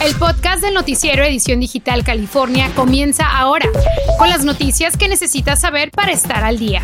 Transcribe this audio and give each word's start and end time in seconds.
El 0.00 0.14
podcast 0.14 0.62
del 0.62 0.74
noticiero 0.74 1.24
Edición 1.24 1.58
Digital 1.58 2.04
California 2.04 2.70
comienza 2.76 3.26
ahora, 3.26 3.68
con 4.16 4.28
las 4.28 4.44
noticias 4.44 4.96
que 4.96 5.08
necesitas 5.08 5.60
saber 5.60 5.90
para 5.90 6.12
estar 6.12 6.44
al 6.44 6.56
día. 6.56 6.82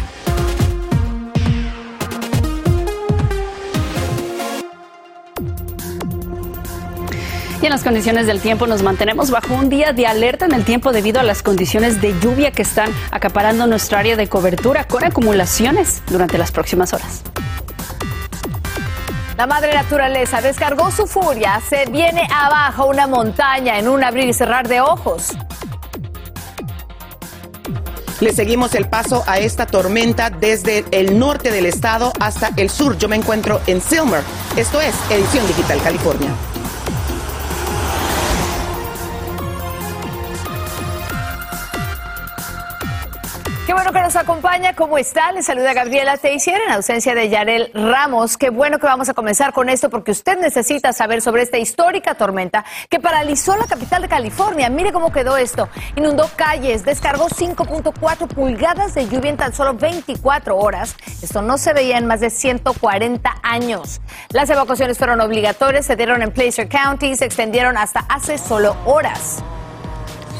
Y 7.62 7.66
en 7.66 7.70
las 7.70 7.84
condiciones 7.84 8.26
del 8.26 8.40
tiempo 8.40 8.66
nos 8.66 8.82
mantenemos 8.82 9.30
bajo 9.30 9.54
un 9.54 9.70
día 9.70 9.92
de 9.92 10.08
alerta 10.08 10.44
en 10.46 10.52
el 10.52 10.64
tiempo 10.64 10.92
debido 10.92 11.20
a 11.20 11.22
las 11.22 11.42
condiciones 11.42 12.00
de 12.02 12.18
lluvia 12.20 12.50
que 12.50 12.62
están 12.62 12.90
acaparando 13.12 13.68
nuestra 13.68 14.00
área 14.00 14.16
de 14.16 14.26
cobertura 14.28 14.88
con 14.88 15.04
acumulaciones 15.04 16.02
durante 16.08 16.36
las 16.36 16.50
próximas 16.50 16.92
horas. 16.92 17.22
La 19.36 19.48
madre 19.48 19.74
naturaleza 19.74 20.40
descargó 20.40 20.92
su 20.92 21.08
furia, 21.08 21.60
se 21.68 21.86
viene 21.86 22.26
abajo 22.32 22.86
una 22.86 23.08
montaña 23.08 23.78
en 23.80 23.88
un 23.88 24.04
abrir 24.04 24.28
y 24.28 24.32
cerrar 24.32 24.68
de 24.68 24.80
ojos. 24.80 25.32
Le 28.20 28.32
seguimos 28.32 28.76
el 28.76 28.88
paso 28.88 29.24
a 29.26 29.38
esta 29.38 29.66
tormenta 29.66 30.30
desde 30.30 30.84
el 30.92 31.18
norte 31.18 31.50
del 31.50 31.66
estado 31.66 32.12
hasta 32.20 32.50
el 32.56 32.70
sur. 32.70 32.96
Yo 32.96 33.08
me 33.08 33.16
encuentro 33.16 33.60
en 33.66 33.80
Silmer. 33.80 34.22
Esto 34.56 34.80
es 34.80 34.94
Edición 35.10 35.46
Digital 35.48 35.82
California. 35.82 36.30
Qué 43.66 43.72
bueno 43.72 43.94
que 43.94 44.02
nos 44.02 44.14
acompaña. 44.14 44.74
¿Cómo 44.74 44.98
está? 44.98 45.32
Le 45.32 45.42
saluda 45.42 45.72
Gabriela 45.72 46.18
Teixier 46.18 46.60
en 46.66 46.72
ausencia 46.72 47.14
de 47.14 47.30
Yarel 47.30 47.70
Ramos. 47.72 48.36
Qué 48.36 48.50
bueno 48.50 48.78
que 48.78 48.86
vamos 48.86 49.08
a 49.08 49.14
comenzar 49.14 49.54
con 49.54 49.70
esto 49.70 49.88
porque 49.88 50.10
usted 50.10 50.38
necesita 50.38 50.92
saber 50.92 51.22
sobre 51.22 51.44
esta 51.44 51.56
histórica 51.56 52.14
tormenta 52.14 52.62
que 52.90 53.00
paralizó 53.00 53.56
la 53.56 53.64
capital 53.64 54.02
de 54.02 54.08
California. 54.08 54.68
Mire 54.68 54.92
cómo 54.92 55.10
quedó 55.10 55.38
esto. 55.38 55.70
Inundó 55.96 56.28
calles, 56.36 56.84
descargó 56.84 57.28
5.4 57.30 58.28
pulgadas 58.28 58.92
de 58.92 59.08
lluvia 59.08 59.30
en 59.30 59.38
tan 59.38 59.54
solo 59.54 59.72
24 59.72 60.58
horas. 60.58 60.94
Esto 61.22 61.40
no 61.40 61.56
se 61.56 61.72
veía 61.72 61.96
en 61.96 62.06
más 62.06 62.20
de 62.20 62.28
140 62.28 63.34
años. 63.42 64.02
Las 64.28 64.50
evacuaciones 64.50 64.98
fueron 64.98 65.22
obligatorias, 65.22 65.86
se 65.86 65.96
dieron 65.96 66.20
en 66.20 66.32
Placer 66.32 66.68
County 66.68 67.16
se 67.16 67.24
extendieron 67.24 67.78
hasta 67.78 68.00
hace 68.10 68.36
solo 68.36 68.76
horas. 68.84 69.42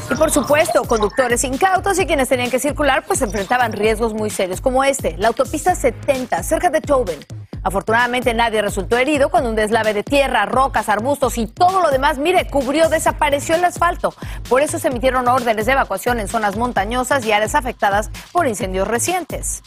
Y 0.09 0.15
por 0.15 0.29
supuesto, 0.29 0.83
conductores 0.83 1.43
incautos 1.43 1.97
y 1.99 2.05
quienes 2.05 2.29
tenían 2.29 2.51
que 2.51 2.59
circular 2.59 3.03
pues 3.07 3.21
enfrentaban 3.21 3.73
riesgos 3.73 4.13
muy 4.13 4.29
serios 4.29 4.61
como 4.61 4.83
este, 4.83 5.17
la 5.17 5.29
autopista 5.29 5.73
70 5.73 6.43
cerca 6.43 6.69
de 6.69 6.79
Tobin. 6.79 7.19
Afortunadamente 7.63 8.31
nadie 8.35 8.61
resultó 8.61 8.97
herido 8.97 9.29
cuando 9.29 9.49
un 9.49 9.55
deslave 9.55 9.95
de 9.95 10.03
tierra, 10.03 10.45
rocas, 10.45 10.87
arbustos 10.89 11.39
y 11.39 11.47
todo 11.47 11.81
lo 11.81 11.89
demás, 11.89 12.19
mire, 12.19 12.47
cubrió, 12.47 12.89
desapareció 12.89 13.55
el 13.55 13.65
asfalto. 13.65 14.13
Por 14.47 14.61
eso 14.61 14.77
se 14.77 14.89
emitieron 14.89 15.27
órdenes 15.27 15.65
de 15.65 15.71
evacuación 15.71 16.19
en 16.19 16.27
zonas 16.27 16.55
montañosas 16.55 17.25
y 17.25 17.31
áreas 17.31 17.55
afectadas 17.55 18.11
por 18.31 18.45
incendios 18.45 18.87
recientes. 18.87 19.63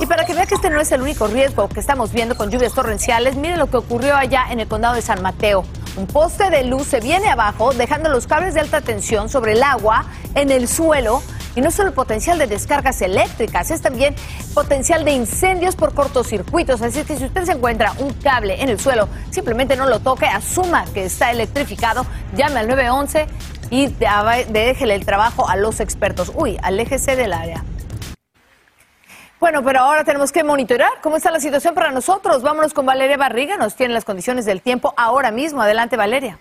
Y 0.00 0.06
para 0.06 0.26
que 0.26 0.34
vea 0.34 0.46
que 0.46 0.56
este 0.56 0.68
no 0.68 0.80
es 0.80 0.90
el 0.90 1.00
único 1.00 1.28
riesgo 1.28 1.68
que 1.68 1.78
estamos 1.78 2.12
viendo 2.12 2.36
con 2.36 2.50
lluvias 2.50 2.74
torrenciales, 2.74 3.36
mire 3.36 3.56
lo 3.56 3.70
que 3.70 3.76
ocurrió 3.76 4.16
allá 4.16 4.46
en 4.50 4.58
el 4.58 4.66
condado 4.66 4.96
de 4.96 5.02
San 5.02 5.22
Mateo. 5.22 5.64
Un 5.96 6.06
poste 6.06 6.50
de 6.50 6.64
luz 6.64 6.88
se 6.88 7.00
viene 7.00 7.28
abajo, 7.28 7.72
dejando 7.72 8.10
los 8.10 8.26
cables 8.26 8.52
de 8.52 8.60
alta 8.60 8.82
tensión 8.82 9.30
sobre 9.30 9.52
el 9.52 9.62
agua, 9.62 10.04
en 10.34 10.50
el 10.50 10.68
suelo. 10.68 11.22
Y 11.54 11.62
no 11.62 11.70
solo 11.70 11.94
potencial 11.94 12.38
de 12.38 12.46
descargas 12.46 13.00
eléctricas, 13.00 13.70
es 13.70 13.80
también 13.80 14.14
potencial 14.52 15.06
de 15.06 15.12
incendios 15.12 15.74
por 15.74 15.94
cortocircuitos. 15.94 16.82
Así 16.82 17.02
que 17.04 17.16
si 17.16 17.24
usted 17.24 17.44
se 17.44 17.52
encuentra 17.52 17.94
un 17.98 18.12
cable 18.12 18.62
en 18.62 18.68
el 18.68 18.78
suelo, 18.78 19.08
simplemente 19.30 19.74
no 19.74 19.86
lo 19.86 20.00
toque, 20.00 20.26
asuma 20.26 20.84
que 20.92 21.06
está 21.06 21.30
electrificado, 21.30 22.04
llame 22.36 22.60
al 22.60 22.68
911 22.68 23.26
y 23.70 23.86
déjele 23.86 24.96
el 24.96 25.06
trabajo 25.06 25.48
a 25.48 25.56
los 25.56 25.80
expertos. 25.80 26.30
Uy, 26.34 26.58
aléjese 26.62 27.16
del 27.16 27.32
área. 27.32 27.64
Bueno, 29.38 29.62
pero 29.62 29.80
ahora 29.80 30.02
tenemos 30.02 30.32
que 30.32 30.42
monitorear 30.42 30.92
cómo 31.02 31.16
está 31.16 31.30
la 31.30 31.40
situación 31.40 31.74
para 31.74 31.90
nosotros. 31.90 32.42
Vámonos 32.42 32.72
con 32.72 32.86
Valeria 32.86 33.18
Barriga, 33.18 33.58
nos 33.58 33.76
tiene 33.76 33.92
las 33.92 34.04
condiciones 34.04 34.46
del 34.46 34.62
tiempo 34.62 34.94
ahora 34.96 35.30
mismo. 35.30 35.60
Adelante, 35.60 35.96
Valeria. 35.96 36.38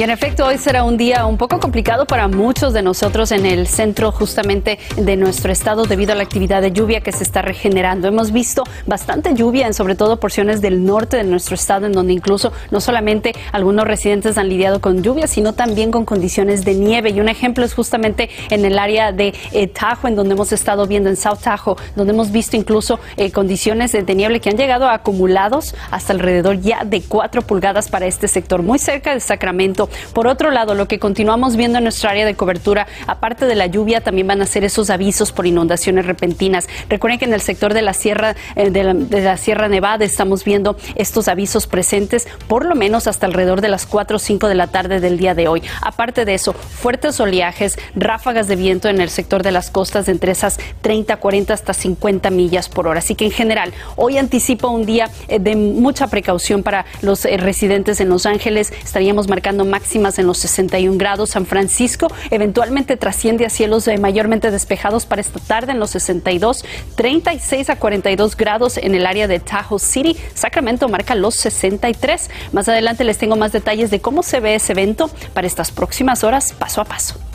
Y 0.00 0.02
en 0.02 0.08
efecto, 0.08 0.46
hoy 0.46 0.56
será 0.56 0.82
un 0.84 0.96
día 0.96 1.26
un 1.26 1.36
poco 1.36 1.60
complicado 1.60 2.06
para 2.06 2.26
muchos 2.26 2.72
de 2.72 2.80
nosotros 2.80 3.32
en 3.32 3.44
el 3.44 3.66
centro 3.66 4.10
justamente 4.12 4.78
de 4.96 5.14
nuestro 5.18 5.52
estado 5.52 5.84
debido 5.84 6.12
a 6.12 6.14
la 6.14 6.22
actividad 6.22 6.62
de 6.62 6.72
lluvia 6.72 7.02
que 7.02 7.12
se 7.12 7.22
está 7.22 7.42
regenerando. 7.42 8.08
Hemos 8.08 8.32
visto 8.32 8.64
bastante 8.86 9.34
lluvia 9.34 9.66
en 9.66 9.74
sobre 9.74 9.96
todo 9.96 10.18
porciones 10.18 10.62
del 10.62 10.86
norte 10.86 11.18
de 11.18 11.24
nuestro 11.24 11.54
estado 11.54 11.84
en 11.84 11.92
donde 11.92 12.14
incluso 12.14 12.50
no 12.70 12.80
solamente 12.80 13.34
algunos 13.52 13.86
residentes 13.86 14.38
han 14.38 14.48
lidiado 14.48 14.80
con 14.80 15.02
lluvia, 15.02 15.26
sino 15.26 15.52
también 15.52 15.90
con 15.90 16.06
condiciones 16.06 16.64
de 16.64 16.76
nieve. 16.76 17.10
Y 17.10 17.20
un 17.20 17.28
ejemplo 17.28 17.66
es 17.66 17.74
justamente 17.74 18.30
en 18.48 18.64
el 18.64 18.78
área 18.78 19.12
de 19.12 19.34
eh, 19.52 19.66
Tahoe, 19.66 20.08
en 20.08 20.16
donde 20.16 20.32
hemos 20.32 20.50
estado 20.52 20.86
viendo 20.86 21.10
en 21.10 21.16
South 21.16 21.40
Tahoe, 21.44 21.76
donde 21.94 22.14
hemos 22.14 22.32
visto 22.32 22.56
incluso 22.56 23.00
eh, 23.18 23.30
condiciones 23.32 23.92
de, 23.92 24.02
de 24.02 24.14
nieve 24.14 24.40
que 24.40 24.48
han 24.48 24.56
llegado 24.56 24.88
a 24.88 24.94
acumulados 24.94 25.74
hasta 25.90 26.14
alrededor 26.14 26.58
ya 26.58 26.86
de 26.86 27.02
cuatro 27.02 27.42
pulgadas 27.42 27.90
para 27.90 28.06
este 28.06 28.28
sector, 28.28 28.62
muy 28.62 28.78
cerca 28.78 29.12
de 29.12 29.20
Sacramento. 29.20 29.89
Por 30.12 30.26
otro 30.26 30.50
lado, 30.50 30.74
lo 30.74 30.86
que 30.88 30.98
continuamos 30.98 31.56
viendo 31.56 31.78
en 31.78 31.84
nuestra 31.84 32.10
área 32.10 32.26
de 32.26 32.34
cobertura, 32.34 32.86
aparte 33.06 33.46
de 33.46 33.54
la 33.54 33.66
lluvia, 33.66 34.00
también 34.00 34.26
van 34.26 34.42
a 34.42 34.46
ser 34.46 34.64
esos 34.64 34.90
avisos 34.90 35.32
por 35.32 35.46
inundaciones 35.46 36.06
repentinas. 36.06 36.68
Recuerden 36.88 37.18
que 37.18 37.24
en 37.24 37.34
el 37.34 37.40
sector 37.40 37.74
de 37.74 37.82
la 37.82 37.94
Sierra, 37.94 38.36
eh, 38.56 38.70
de, 38.70 38.84
la, 39.20 39.36
Sierra 39.36 39.68
Nevada 39.68 40.04
estamos 40.04 40.44
viendo 40.44 40.76
estos 40.94 41.28
avisos 41.28 41.66
presentes 41.66 42.28
por 42.48 42.64
lo 42.64 42.74
menos 42.74 43.06
hasta 43.06 43.26
alrededor 43.26 43.60
de 43.60 43.68
las 43.68 43.86
4 43.86 44.16
o 44.16 44.20
5 44.20 44.48
de 44.48 44.54
la 44.54 44.66
tarde 44.66 45.00
del 45.00 45.18
día 45.18 45.34
de 45.34 45.48
hoy. 45.48 45.62
Aparte 45.82 46.24
de 46.24 46.34
eso, 46.34 46.52
fuertes 46.52 47.20
oleajes, 47.20 47.78
ráfagas 47.94 48.48
de 48.48 48.56
viento 48.56 48.88
en 48.88 49.00
el 49.00 49.10
sector 49.10 49.42
de 49.42 49.52
las 49.52 49.70
costas 49.70 50.06
de 50.06 50.12
entre 50.12 50.32
esas 50.32 50.58
30, 50.82 51.16
40 51.16 51.54
hasta 51.54 51.74
50 51.74 52.30
millas 52.30 52.68
por 52.68 52.86
hora. 52.86 52.98
Así 52.98 53.14
que 53.14 53.24
en 53.24 53.30
general, 53.30 53.72
hoy 53.96 54.18
anticipo 54.18 54.68
un 54.68 54.86
día 54.86 55.10
eh, 55.28 55.38
de 55.38 55.56
mucha 55.56 56.08
precaución 56.08 56.62
para 56.62 56.84
los 57.02 57.24
eh, 57.24 57.36
residentes 57.36 58.00
en 58.00 58.08
Los 58.08 58.26
Ángeles. 58.26 58.72
Estaríamos 58.84 59.28
marcando 59.28 59.64
máximas 59.70 60.18
en 60.18 60.26
los 60.26 60.38
61 60.38 60.98
grados. 60.98 61.30
San 61.30 61.46
Francisco 61.46 62.08
eventualmente 62.30 62.96
trasciende 62.96 63.46
a 63.46 63.50
cielos 63.50 63.88
eh, 63.88 63.96
mayormente 63.98 64.50
despejados 64.50 65.06
para 65.06 65.20
esta 65.20 65.40
tarde 65.40 65.72
en 65.72 65.80
los 65.80 65.90
62, 65.90 66.64
36 66.96 67.70
a 67.70 67.76
42 67.76 68.36
grados 68.36 68.76
en 68.76 68.94
el 68.94 69.06
área 69.06 69.28
de 69.28 69.40
Tahoe 69.40 69.78
City. 69.78 70.16
Sacramento 70.34 70.88
marca 70.88 71.14
los 71.14 71.34
63. 71.36 72.30
Más 72.52 72.68
adelante 72.68 73.04
les 73.04 73.18
tengo 73.18 73.36
más 73.36 73.52
detalles 73.52 73.90
de 73.90 74.00
cómo 74.00 74.22
se 74.22 74.40
ve 74.40 74.56
ese 74.56 74.72
evento 74.72 75.10
para 75.32 75.46
estas 75.46 75.70
próximas 75.70 76.24
horas, 76.24 76.52
paso 76.52 76.80
a 76.80 76.84
paso. 76.84 77.29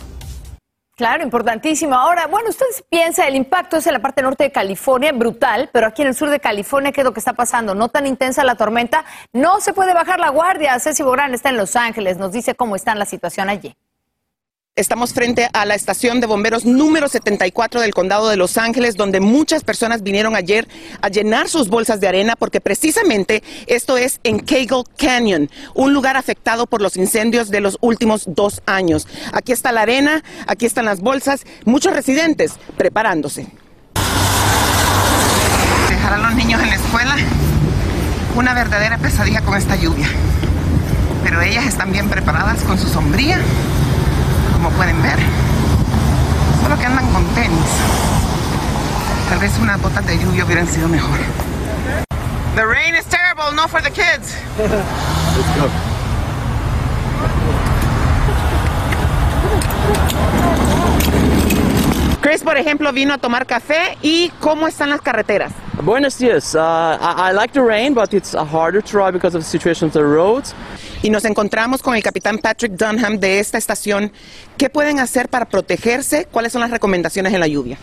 Claro, 0.96 1.24
importantísimo. 1.24 1.94
Ahora, 1.94 2.28
bueno, 2.28 2.50
usted 2.50 2.66
piensa, 2.90 3.28
el 3.28 3.36
impacto 3.36 3.76
es 3.76 3.86
en 3.86 3.92
la 3.92 4.00
parte 4.00 4.22
norte 4.22 4.46
de 4.46 4.52
California, 4.54 5.12
brutal, 5.12 5.70
pero 5.74 5.88
aquí 5.88 6.04
en 6.04 6.08
el 6.08 6.16
sur 6.16 6.30
de 6.30 6.40
California, 6.40 6.94
¿qué 6.94 7.02
es 7.02 7.06
lo 7.06 7.12
que 7.12 7.20
está 7.20 7.34
pasando? 7.34 7.76
No 7.76 7.90
tan 7.90 8.08
intensa 8.08 8.46
la 8.46 8.56
tormenta, 8.56 9.04
no 9.34 9.60
se 9.60 9.74
puede 9.74 9.94
bajar 9.94 10.22
la 10.22 10.30
guardia. 10.30 10.80
Ceci 10.80 11.04
Bográn 11.04 11.34
está 11.34 11.50
en 11.50 11.58
Los 11.58 11.76
Ángeles, 11.76 12.18
nos 12.18 12.32
dice 12.32 12.56
cómo 12.56 12.78
está 12.78 12.96
la 12.96 13.06
situación 13.06 13.50
allí. 13.50 13.76
Estamos 14.78 15.14
frente 15.14 15.48
a 15.54 15.64
la 15.64 15.74
estación 15.74 16.20
de 16.20 16.28
bomberos 16.28 16.66
número 16.66 17.08
74 17.08 17.80
del 17.80 17.94
condado 17.94 18.28
de 18.28 18.36
Los 18.36 18.58
Ángeles, 18.58 18.98
donde 18.98 19.22
muchas 19.22 19.64
personas 19.64 20.04
vinieron 20.04 20.36
ayer 20.36 20.68
a 21.02 21.08
llenar 21.08 21.48
sus 21.48 21.70
bolsas 21.70 22.02
de 22.02 22.10
arena, 22.10 22.36
porque 22.36 22.60
precisamente 22.60 23.42
esto 23.68 23.96
es 23.96 24.20
en 24.26 24.40
Cagle 24.40 24.84
Canyon, 24.98 25.50
un 25.76 25.94
lugar 25.94 26.18
afectado 26.18 26.68
por 26.68 26.82
los 26.82 26.98
incendios 26.98 27.50
de 27.52 27.62
los 27.62 27.78
últimos 27.80 28.26
dos 28.28 28.62
años. 28.66 29.08
Aquí 29.32 29.54
está 29.54 29.72
la 29.72 29.84
arena, 29.84 30.26
aquí 30.46 30.66
están 30.66 30.84
las 30.84 31.00
bolsas, 31.00 31.46
muchos 31.64 31.94
residentes 31.94 32.56
preparándose. 32.76 33.48
Dejar 35.88 36.16
a 36.16 36.18
los 36.18 36.36
niños 36.36 36.62
en 36.62 36.72
la 36.72 36.76
escuela, 36.76 37.16
una 38.36 38.54
verdadera 38.54 38.98
pesadilla 38.98 39.40
con 39.40 39.56
esta 39.56 39.78
lluvia. 39.78 40.10
Pero 41.24 41.42
ellas 41.42 41.66
están 41.66 41.94
bien 41.94 42.10
preparadas 42.10 42.62
con 42.64 42.78
su 42.78 42.90
sombría 42.90 43.40
como 44.66 44.78
pueden 44.78 45.00
ver. 45.04 45.20
Solo 46.64 46.76
que 46.80 46.86
andan 46.88 47.06
con 47.14 47.24
tenis. 47.36 47.70
Tal 49.30 49.38
vez 49.38 49.52
unas 49.62 49.80
botas 49.80 50.06
de 50.08 50.18
lluvia 50.18 50.44
hubieran 50.44 50.68
sido 50.68 50.88
mejor. 50.88 51.20
The 52.56 52.66
rain 52.66 52.96
is 52.96 53.06
terrible, 53.06 53.54
not 53.56 53.70
for 53.70 53.82
the 53.84 53.92
kids. 53.92 54.36
Let's 54.58 55.60
go. 55.60 55.70
Chris, 62.22 62.42
por 62.42 62.58
ejemplo, 62.58 62.92
vino 62.92 63.14
a 63.14 63.18
tomar 63.20 63.46
café 63.46 64.00
y 64.02 64.32
¿cómo 64.40 64.68
están 64.68 64.90
las 64.90 65.02
carreteras? 65.02 65.52
Buenos 65.84 66.18
días. 66.18 66.56
Uh, 66.56 66.98
I, 67.00 67.30
I, 67.30 67.34
like 67.34 67.54
the 67.54 67.62
rain, 67.62 67.94
but 67.94 68.16
it's 68.16 68.34
harder 68.34 68.82
to 68.82 68.98
ride 68.98 69.14
because 69.14 69.36
of 69.36 69.44
the 69.44 69.48
situation 69.48 69.88
of 69.88 69.94
the 69.94 70.04
roads. 70.04 70.56
Y 71.02 71.10
nos 71.10 71.26
encontramos 71.26 71.82
con 71.82 71.96
el 71.96 72.04
capitán 72.04 72.38
Patrick 72.40 72.74
Dunham 72.74 73.20
de 73.20 73.40
esta 73.40 73.58
estación. 73.58 74.12
¿Qué 74.58 74.70
pueden 74.70 75.00
hacer 75.00 75.30
para 75.30 75.48
protegerse? 75.48 76.28
¿Cuáles 76.32 76.52
son 76.52 76.62
las 76.62 76.72
recomendaciones 76.72 77.34
en 77.34 77.40
la 77.40 77.48
lluvia? 77.48 77.78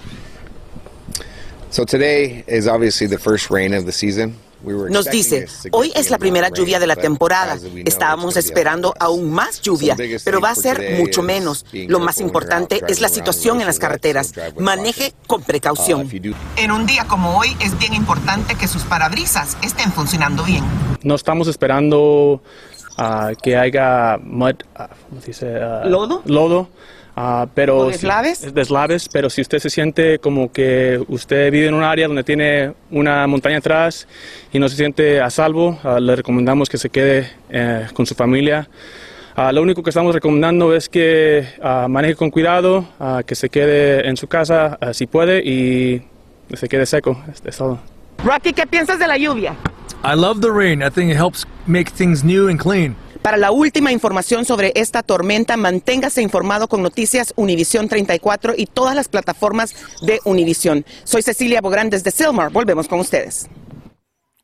So 1.70 1.86
today 1.86 2.44
is 2.46 2.66
obviously 2.66 3.08
the 3.08 3.18
first 3.18 3.50
rain 3.50 3.74
of 3.74 3.86
the 3.86 3.92
season. 3.92 4.36
Nos 4.62 5.10
dice, 5.10 5.46
hoy 5.72 5.92
es 5.96 6.10
la 6.10 6.18
primera 6.18 6.48
lluvia 6.48 6.78
de 6.78 6.86
la 6.86 6.96
temporada. 6.96 7.58
Estábamos 7.84 8.36
esperando 8.36 8.94
aún 8.98 9.30
más 9.30 9.60
lluvia, 9.60 9.96
pero 10.24 10.40
va 10.40 10.50
a 10.50 10.54
ser 10.54 10.98
mucho 10.98 11.22
menos. 11.22 11.66
Lo 11.72 11.98
más 11.98 12.20
importante 12.20 12.80
es 12.88 13.00
la 13.00 13.08
situación 13.08 13.60
en 13.60 13.66
las 13.66 13.78
carreteras. 13.78 14.32
Maneje 14.58 15.14
con 15.26 15.42
precaución. 15.42 16.06
Uh, 16.06 16.34
en 16.56 16.70
un 16.70 16.86
día 16.86 17.06
como 17.08 17.38
hoy 17.38 17.56
es 17.60 17.76
bien 17.78 17.94
importante 17.94 18.54
que 18.54 18.68
sus 18.68 18.82
parabrisas 18.84 19.56
estén 19.62 19.92
funcionando 19.92 20.44
bien. 20.44 20.64
No 21.02 21.16
estamos 21.16 21.48
esperando 21.48 22.42
uh, 22.98 23.34
que 23.42 23.56
haya 23.56 24.18
mud, 24.22 24.56
uh, 24.78 25.88
lodo. 25.88 26.22
Lodo 26.24 26.68
Uh, 27.14 27.46
pero 27.54 27.88
deslaves? 27.88 28.38
Si, 28.38 28.50
deslaves, 28.52 29.08
pero 29.12 29.28
si 29.28 29.42
usted 29.42 29.58
se 29.58 29.68
siente 29.68 30.18
como 30.18 30.50
que 30.50 30.98
usted 31.08 31.52
vive 31.52 31.66
en 31.66 31.74
un 31.74 31.82
área 31.82 32.06
donde 32.06 32.24
tiene 32.24 32.72
una 32.90 33.26
montaña 33.26 33.58
atrás 33.58 34.08
y 34.50 34.58
no 34.58 34.68
se 34.68 34.76
siente 34.76 35.20
a 35.20 35.28
salvo, 35.28 35.78
uh, 35.84 35.98
le 35.98 36.16
recomendamos 36.16 36.70
que 36.70 36.78
se 36.78 36.88
quede 36.88 37.30
eh, 37.50 37.86
con 37.92 38.06
su 38.06 38.14
familia. 38.14 38.68
Uh, 39.36 39.52
lo 39.52 39.60
único 39.62 39.82
que 39.82 39.90
estamos 39.90 40.14
recomendando 40.14 40.74
es 40.74 40.88
que 40.88 41.46
maneje 41.88 42.16
con 42.16 42.30
cuidado, 42.30 42.86
que 43.26 43.34
se 43.34 43.48
quede 43.48 44.08
en 44.08 44.16
su 44.16 44.26
casa 44.26 44.78
si 44.92 45.06
puede 45.06 45.42
y 45.42 46.02
se 46.54 46.68
quede 46.68 46.86
seco. 46.86 47.22
Es, 47.30 47.42
es 47.44 47.56
todo. 47.56 47.91
Rocky, 48.24 48.52
¿qué 48.52 48.68
piensas 48.68 49.00
de 49.00 49.08
la 49.08 49.16
lluvia? 49.16 49.56
I 50.04 50.14
love 50.14 50.40
the 50.40 50.50
rain. 50.50 50.80
I 50.80 50.90
think 50.90 51.10
it 51.10 51.16
helps 51.16 51.44
make 51.66 51.90
things 51.90 52.22
new 52.22 52.48
and 52.48 52.58
clean. 52.58 52.94
Para 53.20 53.36
la 53.36 53.50
última 53.50 53.90
información 53.90 54.44
sobre 54.44 54.72
esta 54.76 55.02
tormenta, 55.02 55.56
manténgase 55.56 56.22
informado 56.22 56.68
con 56.68 56.82
Noticias 56.82 57.32
Univisión 57.34 57.88
34 57.88 58.54
y 58.56 58.66
todas 58.66 58.94
las 58.94 59.08
plataformas 59.08 59.74
de 60.02 60.20
Univisión. 60.24 60.84
Soy 61.02 61.22
Cecilia 61.22 61.60
Bográn 61.60 61.90
desde 61.90 62.12
Silmar. 62.12 62.50
Volvemos 62.50 62.86
con 62.86 63.00
ustedes. 63.00 63.48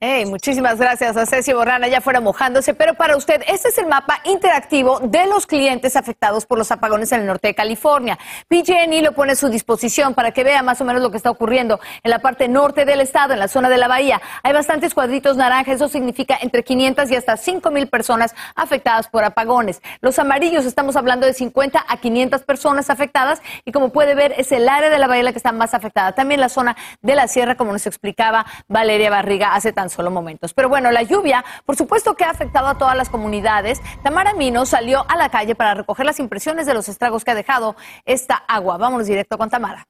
Hey, 0.01 0.27
muchísimas 0.27 0.79
gracias 0.79 1.17
a 1.17 1.27
Ceci 1.27 1.53
Borrana, 1.53 1.89
ya 1.89 2.01
fuera 2.01 2.21
mojándose, 2.21 2.73
pero 2.73 2.95
para 2.95 3.17
usted, 3.17 3.43
este 3.49 3.71
es 3.71 3.79
el 3.79 3.87
mapa 3.87 4.21
interactivo 4.23 5.01
de 5.01 5.27
los 5.27 5.45
clientes 5.45 5.97
afectados 5.97 6.47
por 6.47 6.57
los 6.57 6.71
apagones 6.71 7.11
en 7.11 7.23
el 7.23 7.27
norte 7.27 7.49
de 7.49 7.57
California. 7.57 8.17
PG&E 8.47 9.03
lo 9.03 9.11
pone 9.11 9.33
a 9.33 9.35
su 9.35 9.49
disposición 9.49 10.15
para 10.15 10.31
que 10.31 10.45
vea 10.45 10.63
más 10.63 10.81
o 10.81 10.85
menos 10.85 11.03
lo 11.03 11.11
que 11.11 11.17
está 11.17 11.33
ocurriendo 11.33 11.81
en 12.05 12.13
la 12.13 12.21
parte 12.21 12.47
norte 12.47 12.85
del 12.85 13.01
estado, 13.01 13.33
en 13.33 13.41
la 13.41 13.49
zona 13.49 13.69
de 13.69 13.77
la 13.77 13.89
bahía. 13.89 14.23
Hay 14.45 14.53
bastantes 14.53 14.95
cuadritos 14.95 15.37
naranjas, 15.37 15.75
eso 15.75 15.89
significa 15.89 16.39
entre 16.43 16.63
500 16.63 17.11
y 17.11 17.17
hasta 17.17 17.37
5 17.37 17.69
mil 17.73 17.89
personas 17.89 18.37
afectadas 18.55 19.09
por 19.09 19.25
apagones. 19.25 19.83
Los 20.01 20.21
amarillos, 20.21 20.65
estamos 20.65 20.95
hablando 20.95 21.27
de 21.27 21.35
50 21.35 21.85
a 21.89 21.97
500 21.97 22.43
personas 22.43 22.89
afectadas 22.89 23.43
y 23.65 23.73
como 23.73 23.89
puede 23.89 24.15
ver, 24.15 24.33
es 24.39 24.53
el 24.53 24.69
área 24.69 24.91
de 24.91 24.99
la 25.01 25.09
bahía 25.09 25.25
la 25.25 25.33
que 25.33 25.39
está 25.39 25.51
más 25.51 25.75
afectada. 25.75 26.13
También 26.13 26.41
la 26.41 26.51
zona 26.51 26.77
de 27.03 27.17
la 27.17 27.27
sierra, 27.27 27.57
como 27.57 27.73
nos 27.73 27.85
explicaba 27.89 28.47
Valeria 28.69 29.11
Barriga 29.11 29.57
hace 29.57 29.73
tan 29.73 29.88
solo 29.89 30.11
momentos. 30.11 30.55
Pero 30.55 30.69
bueno, 30.69 30.91
la 30.91 31.03
lluvia, 31.03 31.45
por 31.65 31.77
supuesto 31.77 32.15
que 32.15 32.25
ha 32.25 32.31
afectado 32.31 32.69
a 32.69 32.77
todas 32.77 32.97
las 32.97 33.09
comunidades. 33.09 33.81
Tamara 34.03 34.35
Mino 34.35 34.67
salió 34.67 35.05
a 35.09 35.17
la 35.17 35.31
calle 35.31 35.55
para 35.55 35.75
recoger 35.75 36.07
las 36.07 36.21
impresiones 36.21 36.67
de 36.67 36.75
los 36.75 36.89
estragos 36.89 37.25
que 37.25 37.31
ha 37.31 37.35
dejado 37.35 37.77
esta 38.05 38.35
agua. 38.35 38.77
Vámonos 38.77 39.07
directo 39.07 39.39
con 39.39 39.51
Tamara. 39.51 39.87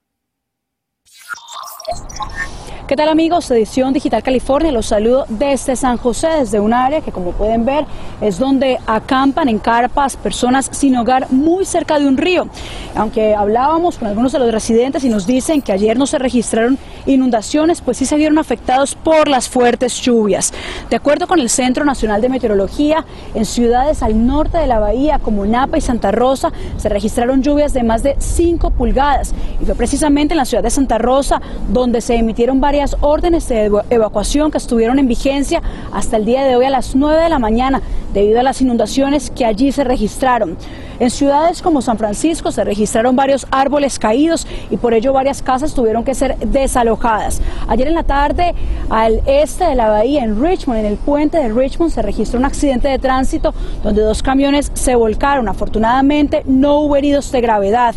¿Qué 2.89 2.95
tal 2.95 3.07
amigos? 3.09 3.51
Edición 3.51 3.93
Digital 3.93 4.23
California, 4.23 4.71
los 4.71 4.87
saludo 4.87 5.27
desde 5.29 5.75
San 5.75 5.97
José, 5.97 6.27
desde 6.39 6.59
un 6.59 6.73
área 6.73 7.01
que 7.01 7.11
como 7.11 7.33
pueden 7.33 7.63
ver 7.63 7.85
es 8.19 8.39
donde 8.39 8.79
acampan 8.87 9.47
en 9.47 9.59
carpas 9.59 10.17
personas 10.17 10.69
sin 10.71 10.95
hogar 10.97 11.31
muy 11.31 11.65
cerca 11.65 11.99
de 11.99 12.07
un 12.07 12.17
río. 12.17 12.47
Aunque 12.95 13.35
hablábamos 13.35 13.99
con 13.99 14.07
algunos 14.07 14.31
de 14.31 14.39
los 14.39 14.51
residentes 14.51 15.03
y 15.03 15.09
nos 15.09 15.27
dicen 15.27 15.61
que 15.61 15.71
ayer 15.71 15.99
no 15.99 16.07
se 16.07 16.17
registraron 16.17 16.79
inundaciones, 17.05 17.81
pues 17.81 17.97
sí 17.97 18.05
se 18.07 18.15
vieron 18.15 18.39
afectados 18.39 18.95
por 18.95 19.27
las 19.27 19.47
fuertes 19.47 20.01
lluvias. 20.01 20.51
De 20.89 20.95
acuerdo 20.95 21.27
con 21.27 21.39
el 21.39 21.51
Centro 21.51 21.85
Nacional 21.85 22.21
de 22.21 22.29
Meteorología, 22.29 23.05
en 23.35 23.45
ciudades 23.45 24.01
al 24.01 24.25
norte 24.25 24.57
de 24.57 24.65
la 24.65 24.79
bahía 24.79 25.19
como 25.19 25.45
Napa 25.45 25.77
y 25.77 25.81
Santa 25.81 26.11
Rosa 26.11 26.51
se 26.77 26.89
registraron 26.89 27.43
lluvias 27.43 27.71
de 27.73 27.83
más 27.83 28.01
de 28.01 28.15
5 28.17 28.71
pulgadas 28.71 29.35
y 29.61 29.65
fue 29.65 29.75
precisamente 29.75 30.33
en 30.33 30.39
la 30.39 30.45
ciudad 30.45 30.63
de 30.63 30.71
Santa 30.71 30.97
Rosa 30.97 31.39
donde 31.71 32.01
se 32.01 32.15
emitieron 32.15 32.59
varias 32.59 32.78
órdenes 33.01 33.47
de 33.49 33.71
evacuación 33.89 34.51
que 34.51 34.57
estuvieron 34.57 34.99
en 34.99 35.07
vigencia 35.07 35.61
hasta 35.91 36.17
el 36.17 36.25
día 36.25 36.45
de 36.45 36.55
hoy 36.55 36.65
a 36.65 36.69
las 36.69 36.95
9 36.95 37.23
de 37.23 37.29
la 37.29 37.39
mañana 37.39 37.81
debido 38.13 38.39
a 38.39 38.43
las 38.43 38.61
inundaciones 38.61 39.29
que 39.29 39.45
allí 39.45 39.71
se 39.71 39.83
registraron. 39.83 40.57
En 40.99 41.09
ciudades 41.09 41.61
como 41.61 41.81
San 41.81 41.97
Francisco 41.97 42.51
se 42.51 42.63
registraron 42.63 43.15
varios 43.15 43.47
árboles 43.51 43.99
caídos 43.99 44.47
y 44.69 44.77
por 44.77 44.93
ello 44.93 45.13
varias 45.13 45.41
casas 45.41 45.73
tuvieron 45.73 46.03
que 46.03 46.13
ser 46.13 46.37
desalojadas. 46.39 47.41
Ayer 47.67 47.87
en 47.87 47.95
la 47.95 48.03
tarde 48.03 48.53
al 48.89 49.21
este 49.25 49.65
de 49.65 49.75
la 49.75 49.89
bahía 49.89 50.23
en 50.23 50.41
Richmond, 50.41 50.79
en 50.79 50.85
el 50.85 50.97
puente 50.97 51.37
de 51.37 51.49
Richmond, 51.49 51.91
se 51.91 52.01
registró 52.01 52.39
un 52.39 52.45
accidente 52.45 52.87
de 52.87 52.99
tránsito 52.99 53.53
donde 53.83 54.01
dos 54.01 54.23
camiones 54.23 54.71
se 54.73 54.95
volcaron. 54.95 55.47
Afortunadamente 55.47 56.43
no 56.45 56.79
hubo 56.79 56.95
heridos 56.95 57.31
de 57.31 57.41
gravedad. 57.41 57.95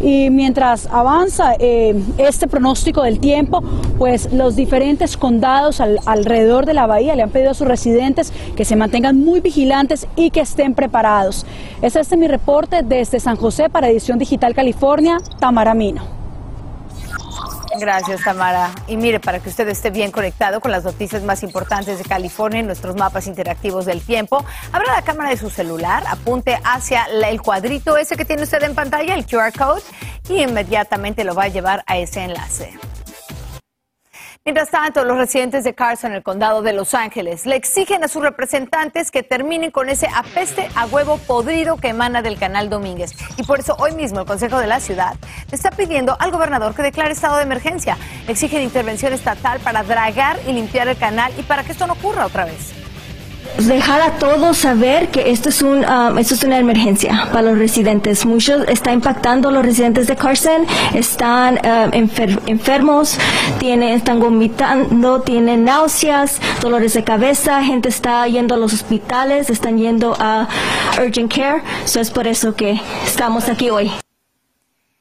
Y 0.00 0.30
mientras 0.30 0.86
avanza 0.86 1.54
eh, 1.58 1.94
este 2.18 2.46
pronóstico 2.46 3.02
del 3.02 3.18
tiempo, 3.18 3.62
pues 3.98 4.32
los 4.32 4.56
diferentes 4.56 5.16
condados 5.16 5.80
alrededor 5.80 6.66
de 6.66 6.74
la 6.74 6.86
bahía 6.86 7.16
le 7.16 7.22
han 7.22 7.30
pedido 7.30 7.50
a 7.50 7.54
sus 7.54 7.66
residentes 7.66 8.32
que 8.56 8.64
se 8.64 8.76
mantengan 8.76 9.18
muy 9.18 9.40
vigilantes 9.40 10.06
y 10.16 10.30
que 10.30 10.40
estén 10.40 10.74
preparados. 10.74 11.46
Este 11.82 12.00
es 12.00 12.16
mi 12.16 12.28
reporte 12.28 12.82
desde 12.82 13.20
San 13.20 13.36
José 13.36 13.68
para 13.68 13.88
Edición 13.88 14.18
Digital 14.18 14.54
California, 14.54 15.18
Tamara 15.40 15.74
Mino. 15.74 16.17
Gracias, 17.78 18.22
Tamara. 18.22 18.70
Y 18.86 18.96
mire, 18.96 19.20
para 19.20 19.40
que 19.40 19.48
usted 19.48 19.68
esté 19.68 19.90
bien 19.90 20.10
conectado 20.10 20.60
con 20.60 20.72
las 20.72 20.84
noticias 20.84 21.22
más 21.22 21.42
importantes 21.42 21.98
de 21.98 22.04
California 22.04 22.60
en 22.60 22.66
nuestros 22.66 22.96
mapas 22.96 23.26
interactivos 23.26 23.84
del 23.84 24.00
tiempo, 24.00 24.44
abra 24.72 24.94
la 24.94 25.02
cámara 25.02 25.30
de 25.30 25.36
su 25.36 25.50
celular, 25.50 26.04
apunte 26.08 26.58
hacia 26.64 27.04
el 27.04 27.40
cuadrito 27.40 27.96
ese 27.96 28.16
que 28.16 28.24
tiene 28.24 28.42
usted 28.42 28.62
en 28.62 28.74
pantalla, 28.74 29.14
el 29.14 29.26
QR 29.26 29.52
code, 29.56 29.82
y 30.28 30.42
inmediatamente 30.42 31.24
lo 31.24 31.34
va 31.34 31.44
a 31.44 31.48
llevar 31.48 31.84
a 31.86 31.98
ese 31.98 32.22
enlace. 32.24 32.78
Mientras 34.48 34.70
tanto, 34.70 35.04
los 35.04 35.18
residentes 35.18 35.62
de 35.62 35.74
Carson, 35.74 36.12
el 36.12 36.22
condado 36.22 36.62
de 36.62 36.72
Los 36.72 36.94
Ángeles, 36.94 37.44
le 37.44 37.54
exigen 37.54 38.02
a 38.02 38.08
sus 38.08 38.22
representantes 38.22 39.10
que 39.10 39.22
terminen 39.22 39.70
con 39.70 39.90
ese 39.90 40.08
apeste 40.08 40.70
a 40.74 40.86
huevo 40.86 41.18
podrido 41.18 41.76
que 41.76 41.88
emana 41.88 42.22
del 42.22 42.38
canal 42.38 42.70
Domínguez. 42.70 43.12
Y 43.36 43.42
por 43.42 43.60
eso 43.60 43.76
hoy 43.78 43.92
mismo 43.92 44.20
el 44.20 44.26
Consejo 44.26 44.58
de 44.58 44.66
la 44.66 44.80
Ciudad 44.80 45.16
le 45.50 45.54
está 45.54 45.70
pidiendo 45.70 46.16
al 46.18 46.30
gobernador 46.30 46.74
que 46.74 46.80
declare 46.80 47.12
estado 47.12 47.36
de 47.36 47.42
emergencia. 47.42 47.98
Exigen 48.26 48.62
intervención 48.62 49.12
estatal 49.12 49.60
para 49.60 49.82
dragar 49.82 50.38
y 50.46 50.54
limpiar 50.54 50.88
el 50.88 50.96
canal 50.96 51.30
y 51.36 51.42
para 51.42 51.62
que 51.62 51.72
esto 51.72 51.86
no 51.86 51.92
ocurra 51.92 52.24
otra 52.24 52.46
vez 52.46 52.87
dejar 53.58 54.00
a 54.00 54.10
todos 54.18 54.56
saber 54.56 55.08
que 55.08 55.30
esto 55.30 55.48
es, 55.48 55.62
un, 55.62 55.84
um, 55.84 56.18
esto 56.18 56.34
es 56.34 56.44
una 56.44 56.58
emergencia 56.58 57.28
para 57.32 57.42
los 57.42 57.58
residentes. 57.58 58.24
Muchos 58.24 58.62
está 58.68 58.92
impactando 58.92 59.50
los 59.50 59.64
residentes 59.64 60.06
de 60.06 60.16
Carson, 60.16 60.66
están 60.94 61.58
um, 61.64 62.08
enfermos, 62.46 63.18
tienen, 63.58 63.90
están 63.90 64.20
vomitando, 64.20 65.20
tienen 65.22 65.64
náuseas, 65.64 66.40
dolores 66.60 66.94
de 66.94 67.04
cabeza, 67.04 67.62
gente 67.62 67.88
está 67.88 68.26
yendo 68.28 68.54
a 68.54 68.58
los 68.58 68.72
hospitales, 68.72 69.50
están 69.50 69.78
yendo 69.78 70.16
a 70.18 70.48
urgent 71.04 71.32
care. 71.32 71.62
Eso 71.84 72.00
es 72.00 72.10
por 72.10 72.26
eso 72.26 72.54
que 72.54 72.80
estamos 73.04 73.48
aquí 73.48 73.70
hoy. 73.70 73.90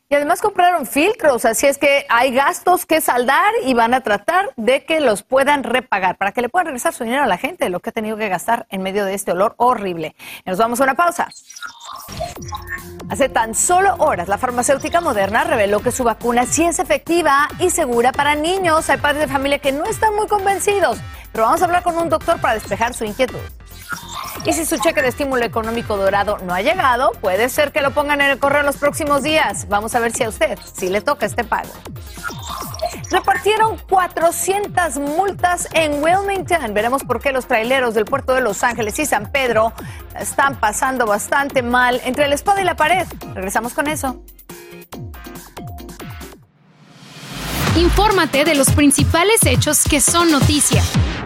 Y 0.10 0.16
además 0.16 0.42
compraron 0.42 0.86
filtros, 0.86 1.44
así 1.44 1.68
es 1.68 1.78
que 1.78 2.06
hay 2.08 2.34
gastos 2.34 2.86
que 2.86 3.02
saldar 3.02 3.52
y 3.66 3.74
van 3.74 3.94
a 3.94 4.00
tratar 4.00 4.54
de 4.56 4.86
que 4.86 5.02
los 5.02 5.22
puedan 5.22 5.64
repagar 5.64 6.16
para 6.16 6.32
que 6.32 6.42
le 6.42 6.48
puedan 6.48 6.68
regresar 6.68 6.94
su 6.94 7.04
dinero 7.04 7.24
a 7.24 7.28
la 7.28 7.38
gente, 7.38 7.70
lo 7.70 7.82
que 7.82 7.90
ha 7.90 7.92
tenido 7.92 8.16
que 8.16 8.30
gastar 8.30 8.68
en 8.70 8.84
medio 8.84 9.04
de 9.04 9.14
este 9.14 9.34
olor 9.34 9.56
horrible. 9.58 10.16
nos 10.46 10.58
vamos 10.58 10.80
a 10.80 10.86
una 10.86 10.96
pausa. 10.96 11.28
Hace 13.10 13.28
tan 13.28 13.54
solo 13.54 13.96
horas, 13.98 14.30
la 14.30 14.38
farmacéutica 14.38 15.02
moderna 15.02 15.44
reveló 15.44 15.82
que 15.82 15.92
su 15.92 16.06
vacuna 16.06 16.46
sí 16.46 16.64
es 16.64 16.80
efectiva 16.80 17.50
y 17.60 17.70
segura 17.70 18.14
para 18.14 18.36
niños. 18.36 18.90
Hay 18.90 19.00
padres 19.00 19.28
de 19.28 19.28
familia 19.28 19.60
que 19.60 19.74
no 19.74 19.84
están 19.84 20.16
muy 20.16 20.28
convencidos, 20.28 21.00
pero 21.34 21.44
vamos 21.44 21.62
a 21.62 21.66
hablar 21.66 21.84
con 21.84 21.98
un 21.98 22.08
doctor 22.08 22.40
para 22.40 22.54
despejar 22.54 22.94
su 22.94 23.04
inquietud. 23.04 23.40
Y 24.48 24.54
si 24.54 24.66
su 24.66 24.78
cheque 24.78 25.02
de 25.02 25.10
estímulo 25.10 25.44
económico 25.44 25.98
dorado 25.98 26.38
no 26.38 26.54
ha 26.54 26.62
llegado, 26.62 27.12
puede 27.20 27.50
ser 27.50 27.74
que 27.74 27.82
lo 27.82 27.92
pongan 27.92 28.22
en 28.22 28.30
el 28.30 28.40
correo 28.40 28.62
en 28.62 28.66
los 28.66 28.78
próximos 28.78 29.22
días. 29.22 29.68
Vamos 29.68 29.94
a 29.94 30.00
ver 30.00 30.14
si 30.14 30.24
a 30.24 30.30
usted 30.30 30.58
sí 30.74 30.88
le 30.88 31.02
toca 31.02 31.26
este 31.26 31.44
pago. 31.44 31.68
Repartieron 33.12 33.78
400 33.90 35.00
multas 35.00 35.68
en 35.74 36.02
Wilmington. 36.02 36.74
Veremos 36.74 37.04
por 37.04 37.20
qué 37.22 37.34
los 37.34 37.46
traileros 37.46 37.94
del 37.94 38.06
puerto 38.06 38.34
de 38.34 38.40
Los 38.40 38.64
Ángeles 38.64 38.98
y 39.00 39.06
San 39.06 39.34
Pedro 39.34 39.74
están 40.18 40.56
pasando 40.56 41.06
bastante 41.06 41.62
mal 41.62 42.00
entre 42.06 42.30
la 42.30 42.36
espada 42.36 42.62
y 42.62 42.64
la 42.64 42.78
pared. 42.78 43.06
Regresamos 43.34 43.74
con 43.74 43.88
eso. 43.88 44.24
Infórmate 47.78 48.44
de 48.44 48.56
los 48.56 48.72
principales 48.72 49.46
hechos 49.46 49.84
que 49.84 50.02
son 50.02 50.32
noticia, 50.32 50.84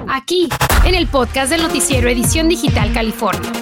aquí, 0.09 0.49
en 0.83 0.95
el 0.95 1.07
podcast 1.07 1.49
del 1.49 1.61
noticiero 1.61 2.09
Edición 2.09 2.49
Digital 2.49 2.91
California. 2.91 3.60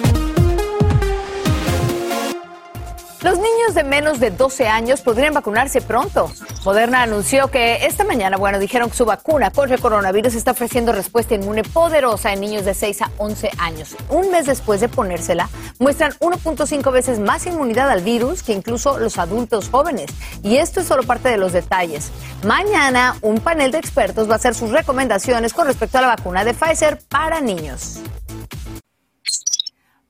Los 3.22 3.36
niños 3.36 3.74
de 3.74 3.84
menos 3.84 4.18
de 4.18 4.30
12 4.30 4.66
años 4.66 5.02
podrían 5.02 5.34
vacunarse 5.34 5.82
pronto. 5.82 6.32
Moderna 6.64 7.02
anunció 7.02 7.48
que 7.48 7.84
esta 7.84 8.02
mañana, 8.02 8.38
bueno, 8.38 8.58
dijeron 8.58 8.88
que 8.88 8.96
su 8.96 9.04
vacuna 9.04 9.50
contra 9.50 9.74
el 9.74 9.82
coronavirus 9.82 10.34
está 10.36 10.52
ofreciendo 10.52 10.92
respuesta 10.92 11.34
inmune 11.34 11.62
poderosa 11.62 12.32
en 12.32 12.40
niños 12.40 12.64
de 12.64 12.72
6 12.72 13.02
a 13.02 13.10
11 13.18 13.50
años. 13.58 13.94
Un 14.08 14.30
mes 14.30 14.46
después 14.46 14.80
de 14.80 14.88
ponérsela, 14.88 15.50
muestran 15.78 16.12
1.5 16.12 16.90
veces 16.92 17.18
más 17.18 17.44
inmunidad 17.44 17.90
al 17.90 18.00
virus 18.00 18.42
que 18.42 18.54
incluso 18.54 18.98
los 18.98 19.18
adultos 19.18 19.68
jóvenes. 19.68 20.10
Y 20.42 20.56
esto 20.56 20.80
es 20.80 20.86
solo 20.86 21.02
parte 21.02 21.28
de 21.28 21.36
los 21.36 21.52
detalles. 21.52 22.10
Mañana, 22.42 23.16
un 23.20 23.40
panel 23.40 23.70
de 23.70 23.78
expertos 23.78 24.30
va 24.30 24.34
a 24.34 24.36
hacer 24.36 24.54
sus 24.54 24.70
recomendaciones 24.70 25.52
con 25.52 25.66
respecto 25.66 25.98
a 25.98 26.00
la 26.00 26.08
vacuna 26.08 26.42
de 26.42 26.54
Pfizer 26.54 26.98
para 27.10 27.42
niños. 27.42 28.00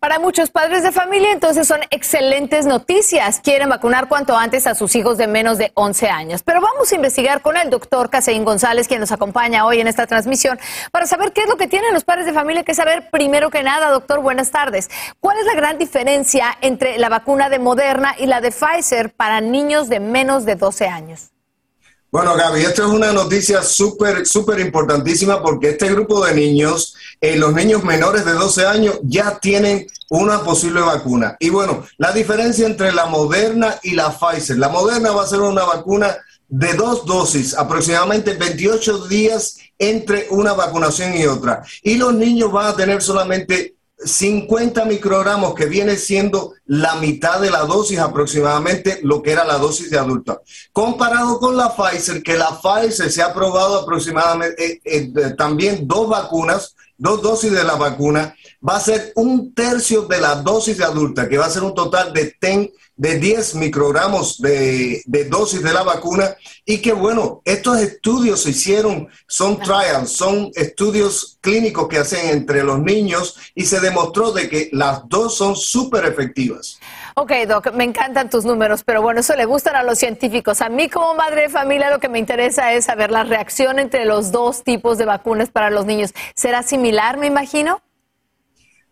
Para 0.00 0.18
muchos 0.18 0.50
padres 0.50 0.82
de 0.82 0.92
familia, 0.92 1.30
entonces 1.30 1.68
son 1.68 1.80
excelentes 1.90 2.64
noticias. 2.64 3.38
Quieren 3.40 3.68
vacunar 3.68 4.08
cuanto 4.08 4.34
antes 4.34 4.66
a 4.66 4.74
sus 4.74 4.96
hijos 4.96 5.18
de 5.18 5.26
menos 5.26 5.58
de 5.58 5.72
11 5.74 6.08
años. 6.08 6.42
Pero 6.42 6.62
vamos 6.62 6.90
a 6.90 6.94
investigar 6.94 7.42
con 7.42 7.58
el 7.58 7.68
doctor 7.68 8.08
Caseín 8.08 8.46
González, 8.46 8.88
quien 8.88 9.00
nos 9.00 9.12
acompaña 9.12 9.66
hoy 9.66 9.78
en 9.78 9.88
esta 9.88 10.06
transmisión, 10.06 10.58
para 10.90 11.06
saber 11.06 11.32
qué 11.34 11.42
es 11.42 11.50
lo 11.50 11.58
que 11.58 11.66
tienen 11.66 11.92
los 11.92 12.04
padres 12.04 12.24
de 12.24 12.32
familia 12.32 12.62
que 12.62 12.74
saber. 12.74 13.10
Primero 13.10 13.50
que 13.50 13.62
nada, 13.62 13.90
doctor, 13.90 14.20
buenas 14.20 14.50
tardes. 14.50 14.88
¿Cuál 15.20 15.36
es 15.38 15.44
la 15.44 15.52
gran 15.52 15.76
diferencia 15.76 16.56
entre 16.62 16.96
la 16.96 17.10
vacuna 17.10 17.50
de 17.50 17.58
Moderna 17.58 18.14
y 18.18 18.24
la 18.24 18.40
de 18.40 18.52
Pfizer 18.52 19.12
para 19.12 19.42
niños 19.42 19.90
de 19.90 20.00
menos 20.00 20.46
de 20.46 20.54
12 20.54 20.88
años? 20.88 21.30
Bueno, 22.12 22.34
Gaby, 22.34 22.62
esto 22.62 22.84
es 22.84 22.90
una 22.90 23.12
noticia 23.12 23.62
súper, 23.62 24.26
súper 24.26 24.58
importantísima 24.58 25.40
porque 25.40 25.70
este 25.70 25.88
grupo 25.92 26.24
de 26.26 26.34
niños, 26.34 26.96
eh, 27.20 27.36
los 27.36 27.54
niños 27.54 27.84
menores 27.84 28.24
de 28.24 28.32
12 28.32 28.66
años, 28.66 28.98
ya 29.04 29.38
tienen 29.38 29.86
una 30.08 30.42
posible 30.42 30.80
vacuna. 30.80 31.36
Y 31.38 31.50
bueno, 31.50 31.86
la 31.98 32.10
diferencia 32.10 32.66
entre 32.66 32.90
la 32.90 33.06
Moderna 33.06 33.78
y 33.84 33.92
la 33.92 34.10
Pfizer. 34.10 34.58
La 34.58 34.68
Moderna 34.68 35.12
va 35.12 35.22
a 35.22 35.28
ser 35.28 35.38
una 35.38 35.62
vacuna 35.62 36.16
de 36.48 36.74
dos 36.74 37.06
dosis, 37.06 37.54
aproximadamente 37.56 38.34
28 38.34 39.06
días 39.06 39.58
entre 39.78 40.26
una 40.30 40.52
vacunación 40.52 41.16
y 41.16 41.26
otra. 41.26 41.62
Y 41.80 41.94
los 41.94 42.12
niños 42.12 42.50
van 42.50 42.66
a 42.66 42.76
tener 42.76 43.00
solamente 43.02 43.76
50 44.04 44.84
microgramos, 44.86 45.54
que 45.54 45.66
viene 45.66 45.96
siendo 45.96 46.54
la 46.66 46.96
mitad 46.96 47.40
de 47.40 47.50
la 47.50 47.64
dosis 47.64 47.98
aproximadamente, 47.98 49.00
lo 49.02 49.22
que 49.22 49.32
era 49.32 49.44
la 49.44 49.58
dosis 49.58 49.90
de 49.90 49.98
adulto. 49.98 50.42
Comparado 50.72 51.38
con 51.38 51.56
la 51.56 51.74
Pfizer, 51.74 52.22
que 52.22 52.36
la 52.36 52.58
Pfizer 52.60 53.10
se 53.10 53.22
ha 53.22 53.34
probado 53.34 53.80
aproximadamente 53.80 54.80
eh, 54.84 55.12
eh, 55.14 55.34
también 55.36 55.86
dos 55.86 56.08
vacunas, 56.08 56.74
dos 56.96 57.22
dosis 57.22 57.52
de 57.52 57.64
la 57.64 57.76
vacuna, 57.76 58.34
va 58.66 58.76
a 58.76 58.80
ser 58.80 59.12
un 59.16 59.54
tercio 59.54 60.02
de 60.02 60.20
la 60.20 60.36
dosis 60.36 60.78
de 60.78 60.84
adulta, 60.84 61.28
que 61.28 61.38
va 61.38 61.46
a 61.46 61.50
ser 61.50 61.62
un 61.62 61.74
total 61.74 62.12
de 62.12 62.36
10 62.40 62.70
de 63.00 63.18
10 63.18 63.54
microgramos 63.54 64.42
de, 64.42 65.02
dosis 65.30 65.62
de 65.62 65.72
la 65.72 65.82
vacuna 65.82 66.36
y 66.66 66.82
que 66.82 66.92
bueno, 66.92 67.40
estos 67.46 67.80
estudios 67.80 68.42
se 68.42 68.50
hicieron, 68.50 69.08
son 69.26 69.58
trials, 69.58 70.12
son 70.12 70.50
estudios 70.54 71.38
clínicos 71.40 71.88
que 71.88 71.96
hacen 71.96 72.28
entre 72.28 72.62
los 72.62 72.78
niños 72.78 73.38
y 73.54 73.64
se 73.64 73.80
demostró 73.80 74.32
de 74.32 74.50
que 74.50 74.68
las 74.72 75.08
dos 75.08 75.34
son 75.34 75.56
súper 75.56 76.04
efectivas. 76.04 76.78
Ok, 77.14 77.32
Doc, 77.48 77.72
me 77.72 77.84
encantan 77.84 78.28
tus 78.28 78.44
números, 78.44 78.82
pero 78.84 79.00
bueno, 79.00 79.20
eso 79.20 79.34
le 79.34 79.46
gustan 79.46 79.76
a 79.76 79.82
los 79.82 79.98
científicos. 79.98 80.60
A 80.60 80.68
mí 80.68 80.90
como 80.90 81.14
madre 81.14 81.42
de 81.42 81.48
familia 81.48 81.88
lo 81.88 82.00
que 82.00 82.10
me 82.10 82.18
interesa 82.18 82.74
es 82.74 82.84
saber 82.84 83.10
la 83.10 83.24
reacción 83.24 83.78
entre 83.78 84.04
los 84.04 84.30
dos 84.30 84.62
tipos 84.62 84.98
de 84.98 85.06
vacunas 85.06 85.48
para 85.48 85.70
los 85.70 85.86
niños. 85.86 86.12
¿Será 86.34 86.62
similar, 86.62 87.16
me 87.16 87.28
imagino? 87.28 87.80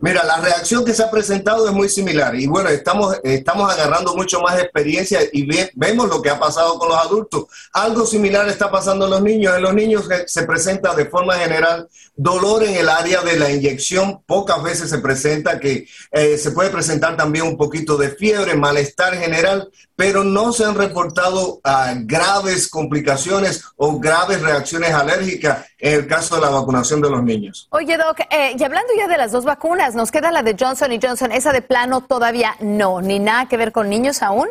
Mira, 0.00 0.22
la 0.22 0.36
reacción 0.36 0.84
que 0.84 0.94
se 0.94 1.02
ha 1.02 1.10
presentado 1.10 1.66
es 1.66 1.74
muy 1.74 1.88
similar 1.88 2.32
y 2.36 2.46
bueno, 2.46 2.68
estamos, 2.68 3.18
estamos 3.24 3.68
agarrando 3.68 4.14
mucho 4.14 4.40
más 4.40 4.56
experiencia 4.60 5.18
y 5.32 5.48
vemos 5.74 6.08
lo 6.08 6.22
que 6.22 6.30
ha 6.30 6.38
pasado 6.38 6.78
con 6.78 6.90
los 6.90 6.98
adultos. 6.98 7.46
Algo 7.72 8.06
similar 8.06 8.48
está 8.48 8.70
pasando 8.70 9.06
en 9.06 9.10
los 9.10 9.22
niños. 9.22 9.56
En 9.56 9.62
los 9.62 9.74
niños 9.74 10.08
se 10.26 10.44
presenta 10.44 10.94
de 10.94 11.06
forma 11.06 11.34
general 11.34 11.88
dolor 12.14 12.62
en 12.62 12.76
el 12.76 12.88
área 12.88 13.22
de 13.22 13.40
la 13.40 13.50
inyección. 13.50 14.22
Pocas 14.24 14.62
veces 14.62 14.88
se 14.88 14.98
presenta 14.98 15.58
que 15.58 15.88
eh, 16.12 16.38
se 16.38 16.52
puede 16.52 16.70
presentar 16.70 17.16
también 17.16 17.46
un 17.46 17.56
poquito 17.56 17.96
de 17.96 18.10
fiebre, 18.10 18.54
malestar 18.54 19.16
general, 19.16 19.68
pero 19.98 20.22
no 20.22 20.52
se 20.52 20.64
han 20.64 20.76
reportado 20.76 21.60
ah, 21.64 21.92
graves 21.96 22.68
complicaciones 22.68 23.64
o 23.74 23.98
graves 23.98 24.40
reacciones 24.40 24.92
alérgicas 24.92 25.66
en 25.76 25.94
el 25.94 26.06
caso 26.06 26.36
de 26.36 26.42
la 26.42 26.50
vacunación 26.50 27.00
de 27.00 27.10
los 27.10 27.20
niños. 27.24 27.66
Oye, 27.72 27.96
Doc, 27.96 28.20
eh, 28.30 28.54
y 28.56 28.62
hablando 28.62 28.92
ya 28.96 29.08
de 29.08 29.18
las 29.18 29.32
dos 29.32 29.44
vacunas, 29.44 29.96
nos 29.96 30.12
queda 30.12 30.30
la 30.30 30.44
de 30.44 30.54
Johnson 30.56 30.92
y 30.92 31.00
Johnson, 31.02 31.32
esa 31.32 31.50
de 31.52 31.62
plano 31.62 32.02
todavía 32.02 32.54
no, 32.60 33.00
ni 33.00 33.18
nada 33.18 33.48
que 33.48 33.56
ver 33.56 33.72
con 33.72 33.88
niños 33.90 34.22
aún. 34.22 34.48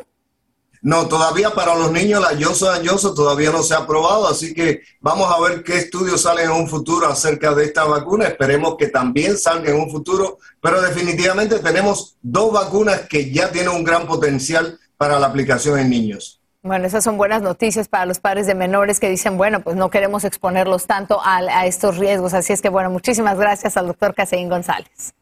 No, 0.81 1.07
todavía 1.07 1.51
para 1.51 1.75
los 1.75 1.93
niños 1.93 2.21
la 2.21 2.37
Johnson 2.37 2.85
Johnson 2.85 3.15
todavía 3.15 3.49
no 3.49 3.63
se 3.63 3.73
ha 3.73 3.77
aprobado, 3.77 4.27
así 4.27 4.53
que 4.53 4.81
vamos 4.99 5.33
a 5.33 5.39
ver 5.39 5.63
qué 5.63 5.77
estudios 5.77 6.23
salen 6.23 6.51
en 6.51 6.57
un 6.57 6.67
futuro 6.67 7.07
acerca 7.07 7.53
de 7.53 7.63
esta 7.63 7.85
vacuna. 7.85 8.25
Esperemos 8.25 8.75
que 8.77 8.87
también 8.87 9.37
salga 9.37 9.71
en 9.71 9.79
un 9.79 9.89
futuro, 9.89 10.39
pero 10.61 10.81
definitivamente 10.81 11.59
tenemos 11.59 12.17
dos 12.21 12.51
vacunas 12.51 13.03
que 13.07 13.31
ya 13.31 13.49
tienen 13.49 13.71
un 13.71 13.85
gran 13.85 14.05
potencial 14.05 14.77
para 14.97 15.19
la 15.19 15.27
aplicación 15.27 15.79
en 15.79 15.89
niños. 15.89 16.41
Bueno, 16.63 16.85
esas 16.85 17.03
son 17.03 17.17
buenas 17.17 17.41
noticias 17.41 17.87
para 17.87 18.05
los 18.05 18.19
padres 18.19 18.45
de 18.47 18.55
menores 18.55 18.99
que 18.99 19.09
dicen, 19.09 19.37
bueno, 19.37 19.61
pues 19.61 19.75
no 19.75 19.89
queremos 19.89 20.25
exponerlos 20.25 20.85
tanto 20.85 21.19
a, 21.23 21.65
estos 21.65 21.97
riesgos. 21.97 22.33
Así 22.33 22.51
es 22.51 22.61
que, 22.61 22.69
bueno, 22.69 22.89
muchísimas 22.89 23.37
gracias 23.37 23.77
al 23.77 23.87
doctor 23.87 24.13
Caseín 24.13 24.49
González. 24.49 25.13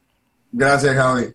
Gracias, 0.52 0.96
Javi. 0.96 1.34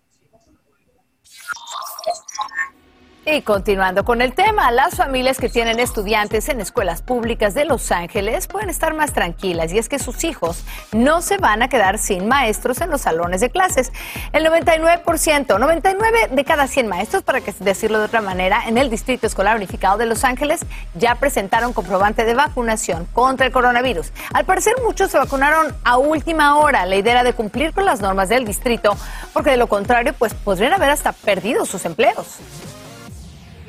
Y 3.23 3.43
continuando 3.43 4.03
con 4.03 4.19
el 4.19 4.33
tema, 4.33 4.71
las 4.71 4.95
familias 4.95 5.37
que 5.37 5.47
tienen 5.47 5.79
estudiantes 5.79 6.49
en 6.49 6.59
escuelas 6.59 7.03
públicas 7.03 7.53
de 7.53 7.65
Los 7.65 7.91
Ángeles 7.91 8.47
pueden 8.47 8.71
estar 8.71 8.95
más 8.95 9.13
tranquilas 9.13 9.71
y 9.71 9.77
es 9.77 9.89
que 9.89 9.99
sus 9.99 10.23
hijos 10.23 10.63
no 10.91 11.21
se 11.21 11.37
van 11.37 11.61
a 11.61 11.69
quedar 11.69 11.99
sin 11.99 12.27
maestros 12.27 12.81
en 12.81 12.89
los 12.89 13.01
salones 13.01 13.39
de 13.39 13.51
clases. 13.51 13.91
El 14.33 14.43
99%, 14.47 15.59
99 15.59 16.29
de 16.31 16.43
cada 16.43 16.65
100 16.65 16.87
maestros, 16.87 17.21
para 17.21 17.41
decirlo 17.59 17.99
de 17.99 18.05
otra 18.05 18.21
manera, 18.21 18.63
en 18.67 18.79
el 18.79 18.89
Distrito 18.89 19.27
Escolar 19.27 19.55
Unificado 19.55 19.99
de 19.99 20.07
Los 20.07 20.23
Ángeles 20.23 20.65
ya 20.95 21.13
presentaron 21.13 21.73
comprobante 21.73 22.25
de 22.25 22.33
vacunación 22.33 23.05
contra 23.13 23.45
el 23.45 23.51
coronavirus. 23.51 24.11
Al 24.33 24.45
parecer 24.45 24.73
muchos 24.83 25.11
se 25.11 25.19
vacunaron 25.19 25.75
a 25.83 25.99
última 25.99 26.57
hora. 26.57 26.87
La 26.87 26.95
idea 26.95 27.13
era 27.13 27.23
de 27.23 27.33
cumplir 27.33 27.71
con 27.71 27.85
las 27.85 28.01
normas 28.01 28.29
del 28.29 28.45
distrito, 28.45 28.97
porque 29.31 29.51
de 29.51 29.57
lo 29.57 29.67
contrario, 29.67 30.15
pues 30.17 30.33
podrían 30.33 30.73
haber 30.73 30.89
hasta 30.89 31.11
perdido 31.11 31.67
sus 31.67 31.85
empleos. 31.85 32.39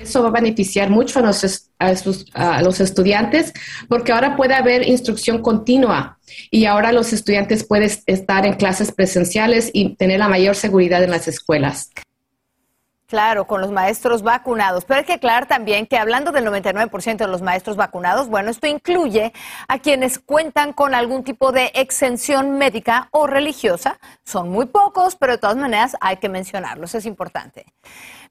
Eso 0.02 0.22
va 0.22 0.28
a 0.28 0.32
beneficiar 0.32 0.90
mucho 0.90 1.20
a 1.20 1.22
los, 1.22 1.70
a, 2.34 2.62
los 2.62 2.80
estudiantes 2.80 3.52
porque 3.88 4.12
ahora 4.12 4.36
puede 4.36 4.54
haber 4.54 4.86
instrucción 4.86 5.40
continua 5.40 6.18
y 6.50 6.64
ahora 6.66 6.92
los 6.92 7.12
estudiantes 7.12 7.64
pueden 7.64 7.90
estar 8.06 8.46
en 8.46 8.54
clases 8.54 8.92
presenciales 8.92 9.70
y 9.72 9.94
tener 9.96 10.18
la 10.18 10.28
mayor 10.28 10.56
seguridad 10.56 11.02
en 11.02 11.10
las 11.10 11.28
escuelas. 11.28 11.90
Claro, 13.12 13.46
con 13.46 13.60
los 13.60 13.70
maestros 13.70 14.22
vacunados. 14.22 14.86
Pero 14.86 15.00
hay 15.00 15.04
que 15.04 15.12
aclarar 15.12 15.44
también 15.44 15.86
que 15.86 15.98
hablando 15.98 16.32
del 16.32 16.46
99% 16.46 17.18
de 17.18 17.26
los 17.26 17.42
maestros 17.42 17.76
vacunados, 17.76 18.28
bueno, 18.28 18.50
esto 18.50 18.66
incluye 18.66 19.34
a 19.68 19.78
quienes 19.80 20.18
cuentan 20.18 20.72
con 20.72 20.94
algún 20.94 21.22
tipo 21.22 21.52
de 21.52 21.70
exención 21.74 22.56
médica 22.56 23.08
o 23.10 23.26
religiosa. 23.26 23.98
Son 24.24 24.48
muy 24.48 24.64
pocos, 24.64 25.16
pero 25.16 25.34
de 25.34 25.38
todas 25.38 25.58
maneras 25.58 25.94
hay 26.00 26.16
que 26.16 26.30
mencionarlos, 26.30 26.94
es 26.94 27.04
importante. 27.04 27.66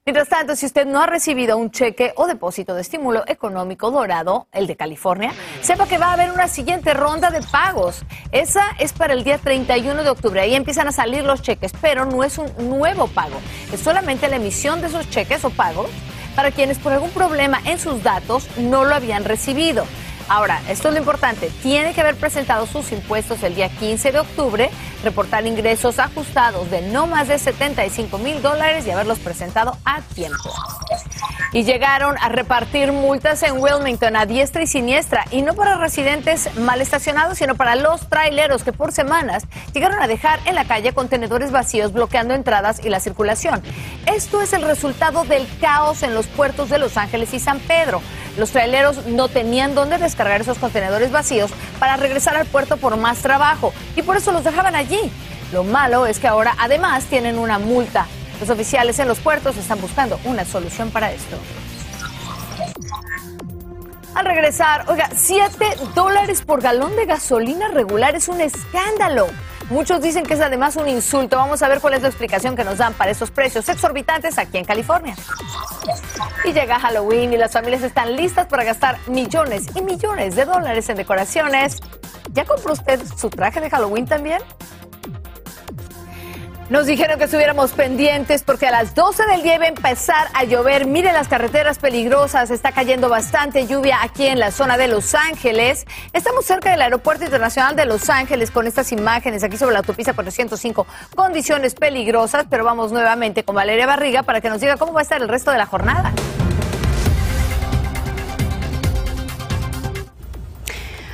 Mientras 0.04 0.28
tanto, 0.28 0.56
si 0.56 0.66
usted 0.66 0.84
no 0.84 1.00
ha 1.00 1.06
recibido 1.06 1.56
un 1.56 1.70
cheque 1.70 2.12
o 2.16 2.26
depósito 2.26 2.74
de 2.74 2.80
estímulo 2.80 3.22
económico 3.28 3.92
dorado, 3.92 4.48
el 4.50 4.66
de 4.66 4.74
California, 4.74 5.32
sepa 5.60 5.86
que 5.86 5.96
va 5.96 6.06
a 6.06 6.14
haber 6.14 6.32
una 6.32 6.48
siguiente 6.48 6.92
ronda 6.92 7.30
de 7.30 7.40
pagos. 7.40 8.04
Esa 8.32 8.64
es 8.80 8.92
para 8.92 9.12
el 9.12 9.22
día 9.22 9.38
31 9.38 10.02
de 10.02 10.10
octubre. 10.10 10.40
Ahí 10.40 10.56
empiezan 10.56 10.88
a 10.88 10.92
salir 10.92 11.22
los 11.22 11.40
cheques, 11.40 11.70
pero 11.80 12.04
no 12.04 12.24
es 12.24 12.36
un 12.36 12.50
nuevo 12.68 13.06
pago. 13.06 13.40
Es 13.72 13.78
solamente 13.78 14.28
la 14.28 14.36
emisión 14.36 14.71
de 14.80 14.86
esos 14.86 15.08
cheques 15.10 15.44
o 15.44 15.50
pagos 15.50 15.90
para 16.34 16.50
quienes 16.50 16.78
por 16.78 16.92
algún 16.92 17.10
problema 17.10 17.60
en 17.64 17.78
sus 17.78 18.02
datos 18.02 18.46
no 18.56 18.84
lo 18.84 18.94
habían 18.94 19.24
recibido. 19.24 19.84
Ahora, 20.32 20.62
esto 20.66 20.88
es 20.88 20.94
lo 20.94 20.98
importante, 20.98 21.50
tiene 21.62 21.92
que 21.92 22.00
haber 22.00 22.16
presentado 22.16 22.66
sus 22.66 22.90
impuestos 22.90 23.42
el 23.42 23.54
día 23.54 23.68
15 23.68 24.12
de 24.12 24.20
octubre, 24.20 24.70
reportar 25.04 25.46
ingresos 25.46 25.98
ajustados 25.98 26.70
de 26.70 26.80
no 26.80 27.06
más 27.06 27.28
de 27.28 27.38
75 27.38 28.16
mil 28.16 28.40
dólares 28.40 28.86
y 28.86 28.90
haberlos 28.90 29.18
presentado 29.18 29.76
a 29.84 30.00
tiempo. 30.00 30.50
Y 31.52 31.64
llegaron 31.64 32.16
a 32.18 32.30
repartir 32.30 32.92
multas 32.92 33.42
en 33.42 33.58
Wilmington 33.58 34.16
a 34.16 34.24
diestra 34.24 34.62
y 34.62 34.66
siniestra, 34.66 35.26
y 35.30 35.42
no 35.42 35.52
para 35.52 35.76
residentes 35.76 36.48
mal 36.56 36.80
estacionados, 36.80 37.36
sino 37.36 37.54
para 37.54 37.76
los 37.76 38.08
traileros 38.08 38.64
que 38.64 38.72
por 38.72 38.90
semanas 38.90 39.44
llegaron 39.74 40.00
a 40.00 40.06
dejar 40.06 40.40
en 40.46 40.54
la 40.54 40.64
calle 40.64 40.94
contenedores 40.94 41.50
vacíos 41.50 41.92
bloqueando 41.92 42.32
entradas 42.32 42.82
y 42.82 42.88
la 42.88 43.00
circulación. 43.00 43.62
Esto 44.06 44.40
es 44.40 44.54
el 44.54 44.62
resultado 44.62 45.24
del 45.24 45.46
caos 45.60 46.02
en 46.02 46.14
los 46.14 46.26
puertos 46.26 46.70
de 46.70 46.78
Los 46.78 46.96
Ángeles 46.96 47.34
y 47.34 47.38
San 47.38 47.60
Pedro. 47.60 48.00
Los 48.36 48.50
traileros 48.50 49.06
no 49.06 49.28
tenían 49.28 49.74
dónde 49.74 49.98
descargar 49.98 50.40
esos 50.40 50.58
contenedores 50.58 51.10
vacíos 51.10 51.50
para 51.78 51.96
regresar 51.96 52.36
al 52.36 52.46
puerto 52.46 52.76
por 52.76 52.96
más 52.96 53.18
trabajo 53.18 53.72
y 53.96 54.02
por 54.02 54.16
eso 54.16 54.32
los 54.32 54.44
dejaban 54.44 54.74
allí. 54.74 55.12
Lo 55.52 55.64
malo 55.64 56.06
es 56.06 56.18
que 56.18 56.28
ahora 56.28 56.54
además 56.58 57.04
tienen 57.04 57.38
una 57.38 57.58
multa 57.58 58.06
Los 58.40 58.48
oficiales 58.48 58.98
en 58.98 59.06
los 59.06 59.20
puertos 59.20 59.56
están 59.56 59.80
buscando 59.80 60.18
una 60.24 60.44
solución 60.44 60.90
para 60.90 61.12
esto. 61.12 61.36
Al 64.14 64.26
regresar, 64.26 64.84
oiga, 64.88 65.08
7 65.14 65.76
dólares 65.94 66.42
por 66.42 66.60
galón 66.60 66.96
de 66.96 67.06
gasolina 67.06 67.68
regular 67.68 68.14
es 68.14 68.28
un 68.28 68.40
escándalo. 68.40 69.26
Muchos 69.70 70.02
dicen 70.02 70.24
que 70.24 70.34
es 70.34 70.40
además 70.40 70.76
un 70.76 70.88
insulto. 70.88 71.36
Vamos 71.36 71.62
a 71.62 71.68
ver 71.68 71.80
cuál 71.80 71.94
es 71.94 72.02
la 72.02 72.08
explicación 72.08 72.56
que 72.56 72.64
nos 72.64 72.78
dan 72.78 72.92
para 72.94 73.10
esos 73.10 73.30
precios 73.30 73.68
exorbitantes 73.68 74.38
aquí 74.38 74.58
en 74.58 74.64
California. 74.64 75.14
Y 76.44 76.52
llega 76.52 76.78
Halloween 76.78 77.32
y 77.32 77.36
las 77.36 77.52
familias 77.52 77.82
están 77.82 78.16
listas 78.16 78.46
para 78.46 78.64
gastar 78.64 78.98
millones 79.06 79.66
y 79.74 79.82
millones 79.82 80.36
de 80.36 80.44
dólares 80.44 80.88
en 80.88 80.96
decoraciones. 80.96 81.80
¿Ya 82.32 82.44
compró 82.44 82.72
usted 82.72 83.00
su 83.16 83.30
traje 83.30 83.60
de 83.60 83.70
Halloween 83.70 84.06
también? 84.06 84.40
Nos 86.72 86.86
dijeron 86.86 87.18
que 87.18 87.24
estuviéramos 87.24 87.72
pendientes 87.72 88.42
porque 88.42 88.66
a 88.66 88.70
las 88.70 88.94
12 88.94 89.26
del 89.26 89.42
día 89.42 89.56
iba 89.56 89.66
a 89.66 89.68
empezar 89.68 90.28
a 90.32 90.44
llover. 90.44 90.86
Miren 90.86 91.12
las 91.12 91.28
carreteras 91.28 91.78
peligrosas, 91.78 92.50
está 92.50 92.72
cayendo 92.72 93.10
bastante 93.10 93.66
lluvia 93.66 93.98
aquí 94.02 94.26
en 94.26 94.38
la 94.38 94.50
zona 94.50 94.78
de 94.78 94.88
Los 94.88 95.14
Ángeles. 95.14 95.86
Estamos 96.14 96.46
cerca 96.46 96.70
del 96.70 96.80
Aeropuerto 96.80 97.26
Internacional 97.26 97.76
de 97.76 97.84
Los 97.84 98.08
Ángeles 98.08 98.50
con 98.50 98.66
estas 98.66 98.90
imágenes 98.90 99.44
aquí 99.44 99.58
sobre 99.58 99.74
la 99.74 99.80
autopista 99.80 100.14
405. 100.14 100.86
Condiciones 101.14 101.74
peligrosas, 101.74 102.46
pero 102.48 102.64
vamos 102.64 102.90
nuevamente 102.90 103.44
con 103.44 103.54
Valeria 103.54 103.86
Barriga 103.86 104.22
para 104.22 104.40
que 104.40 104.48
nos 104.48 104.58
diga 104.62 104.78
cómo 104.78 104.94
va 104.94 105.00
a 105.00 105.02
estar 105.02 105.20
el 105.20 105.28
resto 105.28 105.50
de 105.50 105.58
la 105.58 105.66
jornada. 105.66 106.10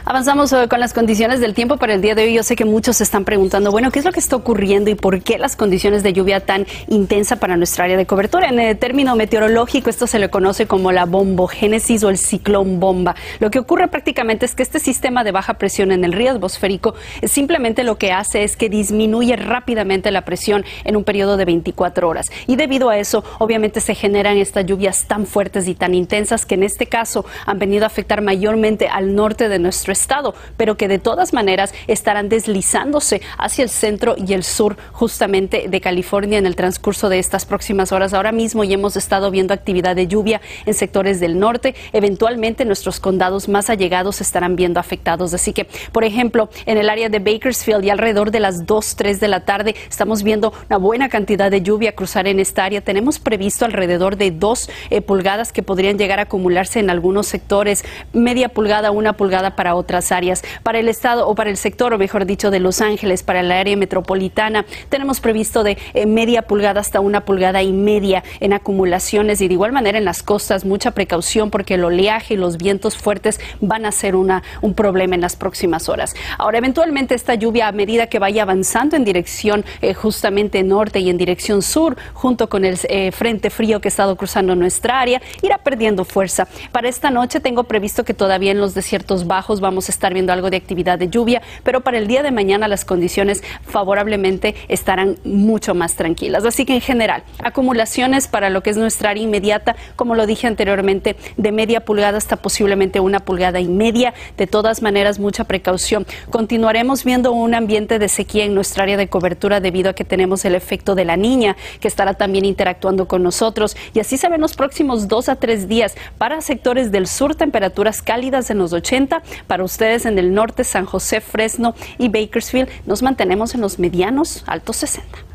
Avanzamos 0.09 0.51
eh, 0.55 0.69
con 0.71 0.81
las 0.81 0.95
condiciones 0.95 1.39
del 1.39 1.53
tiempo 1.53 1.77
para 1.77 1.93
el 1.93 2.01
día 2.01 2.15
de 2.15 2.23
hoy. 2.23 2.33
Yo 2.33 2.43
sé 2.43 2.57
que 2.57 2.65
muchos 2.65 2.97
se 2.97 3.05
están 3.05 3.27
preguntando, 3.27 3.71
bueno, 3.71 3.91
¿qué 3.91 3.99
es 3.99 4.07
lo 4.07 4.11
que 4.13 4.21
está 4.21 4.37
ocurriendo 4.37 4.89
y 4.89 4.95
por 4.95 5.21
qué 5.21 5.37
las 5.37 5.55
condiciones 5.55 6.03
de 6.03 6.15
lluvia 6.15 6.41
tan 6.41 6.67
intensa 6.87 7.37
para 7.37 7.59
nuestra 7.59 7.85
área 7.85 7.99
de 7.99 8.07
cobertura? 8.07 8.49
En 8.49 8.59
el 8.59 8.79
término 8.79 9.15
meteorológico, 9.17 9.91
esto 9.91 10.07
se 10.07 10.19
le 10.19 10.31
conoce 10.31 10.67
como 10.67 10.93
la 10.93 11.05
bombogénesis 11.05 12.05
o 12.05 12.09
el 12.09 12.17
ciclón 12.17 12.81
bomba. 12.81 13.17
Lo 13.39 13.51
que 13.51 13.59
ocurre 13.59 13.89
prácticamente 13.89 14.47
es 14.47 14.55
que 14.55 14.63
este 14.63 14.79
sistema 14.81 15.25
de 15.25 15.33
baja 15.33 15.59
presión 15.59 15.93
en 15.93 16.03
el 16.05 16.15
río 16.15 16.31
atmosférico 16.31 16.95
simplemente 17.25 17.85
lo 17.85 17.99
que 17.99 18.11
hace 18.11 18.45
es 18.45 18.57
que 18.57 18.71
disminuye 18.71 19.37
rápidamente 19.37 20.11
la 20.11 20.23
presión 20.23 20.65
en 20.85 20.97
un 20.97 21.05
periodo 21.05 21.37
de 21.37 21.45
24 21.45 22.09
horas. 22.09 22.31
Y 22.47 22.57
debido 22.57 22.89
a 22.89 22.97
eso, 22.97 23.25
obviamente 23.41 23.83
se 23.83 23.95
generan 23.95 24.39
estas 24.39 24.65
lluvias 24.65 25.07
tan 25.07 25.27
fuertes 25.27 25.69
y 25.69 25.75
tan 25.75 25.93
intensas 25.93 26.47
que 26.47 26.55
en 26.55 26.63
este 26.63 26.87
caso 26.87 27.27
han 27.45 27.59
venido 27.59 27.85
a 27.85 27.89
afectar 27.89 28.23
mayormente 28.23 28.89
al 28.89 29.15
norte 29.15 29.51
de 29.51 29.59
nuestro 29.59 29.98
estado, 29.99 30.35
pero 30.57 30.77
que 30.77 30.89
de 30.89 30.99
todas 30.99 31.33
maneras 31.33 31.75
estarán 31.87 32.29
deslizándose 32.29 33.21
hacia 33.37 33.65
el 33.65 33.69
centro 33.69 34.15
y 34.17 34.33
el 34.33 34.45
sur 34.45 34.77
justamente 34.93 35.67
de 35.69 35.81
California 35.81 36.39
en 36.39 36.47
el 36.47 36.57
transcurso 36.57 37.09
de 37.09 37.19
estas 37.19 37.45
próximas 37.45 37.93
horas. 37.93 38.15
Ahora 38.15 38.33
mismo 38.33 38.65
ya 38.65 38.75
hemos 38.75 38.97
estado 38.97 39.31
viendo 39.31 39.55
actividad 39.55 39.97
de 39.97 40.07
lluvia 40.07 40.41
en 40.67 40.75
sectores 40.75 41.21
del 41.21 41.39
norte. 41.39 41.75
Eventualmente 41.93 42.65
nuestros 42.65 43.01
condados 43.01 43.49
más 43.49 43.71
allegados 43.71 44.21
estarán 44.21 44.57
viendo 44.57 44.79
afectados. 44.79 45.35
Así 45.35 45.53
que, 45.53 45.67
por 45.93 46.05
ejemplo, 46.05 46.49
en 46.67 46.79
el 46.79 46.89
área 46.89 47.09
de 47.09 47.19
Bakersfield 47.19 47.85
y 47.85 47.91
alrededor 47.91 48.31
de 48.31 48.41
las 48.41 48.67
2, 48.67 48.97
3 48.97 49.21
de 49.21 49.29
la 49.29 49.45
tarde 49.45 49.75
estamos 49.89 50.23
viendo 50.23 50.53
una 50.69 50.79
buena 50.79 51.09
cantidad 51.09 51.51
de 51.51 51.63
lluvia 51.63 51.95
cruzar 51.95 52.29
en 52.29 52.39
esta 52.39 52.65
área. 52.65 52.81
Tenemos 52.81 53.19
previsto 53.19 53.65
alrededor 53.65 54.17
de 54.17 54.31
2 54.31 54.71
eh, 54.91 55.01
pulgadas 55.01 55.53
que 55.53 55.63
podrían 55.63 55.99
llegar 55.99 56.19
a 56.21 56.23
acumularse 56.23 56.79
en 56.81 56.91
algunos 56.91 57.27
sectores, 57.27 57.85
media 58.13 58.49
pulgada, 58.49 58.91
una 58.91 59.15
pulgada 59.15 59.57
para 59.57 59.75
otros 59.75 59.88
otras 59.89 60.13
áreas. 60.13 60.45
Para 60.63 60.79
el 60.81 60.89
estado 60.89 61.27
o 61.27 61.35
para 61.35 61.49
el 61.49 61.57
sector, 61.57 61.95
o 61.95 61.99
mejor 61.99 62.27
dicho, 62.27 62.51
de 62.51 62.61
Los 62.61 62.83
Ángeles, 62.83 63.23
para 63.23 63.43
la 63.43 63.59
área 63.59 63.75
metropolitana, 63.75 64.67
tenemos 64.91 65.21
previsto 65.21 65.63
de 65.63 65.79
eh, 65.95 66.05
media 66.05 66.43
pulgada 66.43 66.81
hasta 66.81 67.01
una 67.01 67.25
pulgada 67.25 67.63
y 67.63 67.73
media 67.73 68.23
en 68.41 68.53
acumulaciones 68.53 69.41
y 69.41 69.49
de 69.49 69.55
igual 69.55 69.73
manera 69.73 69.97
en 69.97 70.05
las 70.05 70.23
costas 70.23 70.67
mucha 70.67 70.91
precaución 70.91 71.51
porque 71.51 71.75
el 71.75 71.85
oleaje 71.85 72.35
y 72.35 72.37
los 72.37 72.59
vientos 72.59 72.99
fuertes 72.99 73.41
van 73.63 73.87
a 73.87 73.93
ser 73.93 74.15
una, 74.15 74.43
un 74.61 74.75
problema 74.75 75.15
en 75.15 75.23
las 75.23 75.37
próximas 75.37 75.89
horas. 75.89 76.15
Ahora, 76.37 76.59
eventualmente 76.59 77.15
esta 77.15 77.35
lluvia 77.35 77.69
a 77.69 77.73
medida 77.73 78.09
que 78.09 78.19
vaya 78.19 78.43
avanzando 78.43 78.95
en 78.95 79.05
dirección 79.05 79.65
eh, 79.81 79.95
justamente 79.95 80.63
norte 80.65 81.01
y 81.01 81.09
en 81.09 81.17
dirección 81.17 81.63
sur, 81.63 81.97
junto 82.13 82.51
con 82.51 82.67
el 82.67 82.79
eh, 82.91 83.11
frente 83.11 83.49
frío 83.49 83.81
que 83.81 83.89
ha 83.89 83.95
estado 83.97 84.17
cruzando 84.17 84.55
nuestra 84.55 85.01
área, 85.01 85.23
irá 85.41 85.57
perdiendo 85.57 86.05
fuerza. 86.05 86.47
Para 86.73 86.91
esta 86.91 87.11
noche 87.11 87.41
tengo 87.41 87.65
previsto 87.65 88.05
que 88.05 88.13
todavía 88.13 88.51
en 88.51 88.61
los 88.61 88.75
desiertos 88.75 89.27
bajos 89.27 89.61
vamos 89.61 89.78
a 89.87 89.93
estar 89.93 90.13
viendo 90.13 90.33
algo 90.33 90.51
de 90.51 90.57
actividad 90.57 90.99
de 90.99 91.09
lluvia, 91.09 91.43
pero 91.63 91.83
para 91.83 91.99
el 91.99 92.09
día 92.09 92.23
de 92.23 92.33
mañana 92.33 92.67
las 92.67 92.85
condiciones 92.85 93.43
favorablemente 93.63 94.55
estarán 94.69 95.17
mucho 95.25 95.75
más 95.75 95.95
tranquilas. 95.95 96.45
Así 96.45 96.65
que 96.65 96.75
en 96.75 96.81
general, 96.81 97.23
acumulaciones 97.43 98.27
para 98.27 98.51
lo 98.51 98.63
que 98.63 98.71
es 98.71 98.77
nuestra 98.77 99.11
área 99.11 99.23
inmediata, 99.23 99.77
como 99.97 100.15
lo 100.15 100.27
dije 100.27 100.47
anteriormente, 100.47 101.17
de 101.37 101.53
media 101.53 101.85
pulgada 101.85 102.19
hasta 102.19 102.37
posiblemente 102.37 103.01
una 103.01 103.21
pulgada 103.21 103.61
y 103.61 103.69
media. 103.69 104.15
De 104.37 104.47
todas 104.47 104.83
maneras, 104.83 105.19
mucha 105.19 105.45
precaución. 105.45 106.07
Continuaremos 106.31 107.05
viendo 107.05 107.33
un 107.33 107.55
ambiente 107.55 107.99
de 107.99 108.09
sequía 108.09 108.45
en 108.45 108.55
nuestra 108.55 108.83
área 108.83 108.97
de 108.97 109.09
cobertura 109.09 109.61
debido 109.61 109.91
a 109.91 109.95
que 109.95 110.05
tenemos 110.05 110.45
el 110.45 110.55
efecto 110.55 110.95
de 110.95 111.05
la 111.05 111.17
niña 111.17 111.57
que 111.81 111.89
estará 111.89 112.15
también 112.15 112.45
interactuando 112.45 113.07
con 113.07 113.23
nosotros. 113.23 113.77
Y 113.95 114.01
así 114.01 114.17
se 114.17 114.29
ven 114.29 114.41
los 114.41 114.55
próximos 114.55 115.09
dos 115.09 115.29
a 115.29 115.37
tres 115.37 115.69
días 115.69 115.95
para 116.19 116.41
sectores 116.41 116.91
del 116.91 117.07
sur, 117.07 117.35
temperaturas 117.35 118.03
cálidas 118.03 118.51
en 118.51 118.59
los 118.59 118.73
80, 118.73 119.23
para 119.47 119.65
ustedes 119.69 120.05
en 120.05 120.19
el 120.19 120.35
norte, 120.35 120.65
San 120.65 120.85
José, 120.85 121.21
Fresno 121.21 121.75
y 121.99 122.09
Bakersfield, 122.09 122.69
nos 122.87 123.03
mantenemos 123.03 123.55
en 123.55 123.61
los 123.61 123.79
medianos, 123.79 124.45
altos 124.47 124.77
60. 124.77 125.29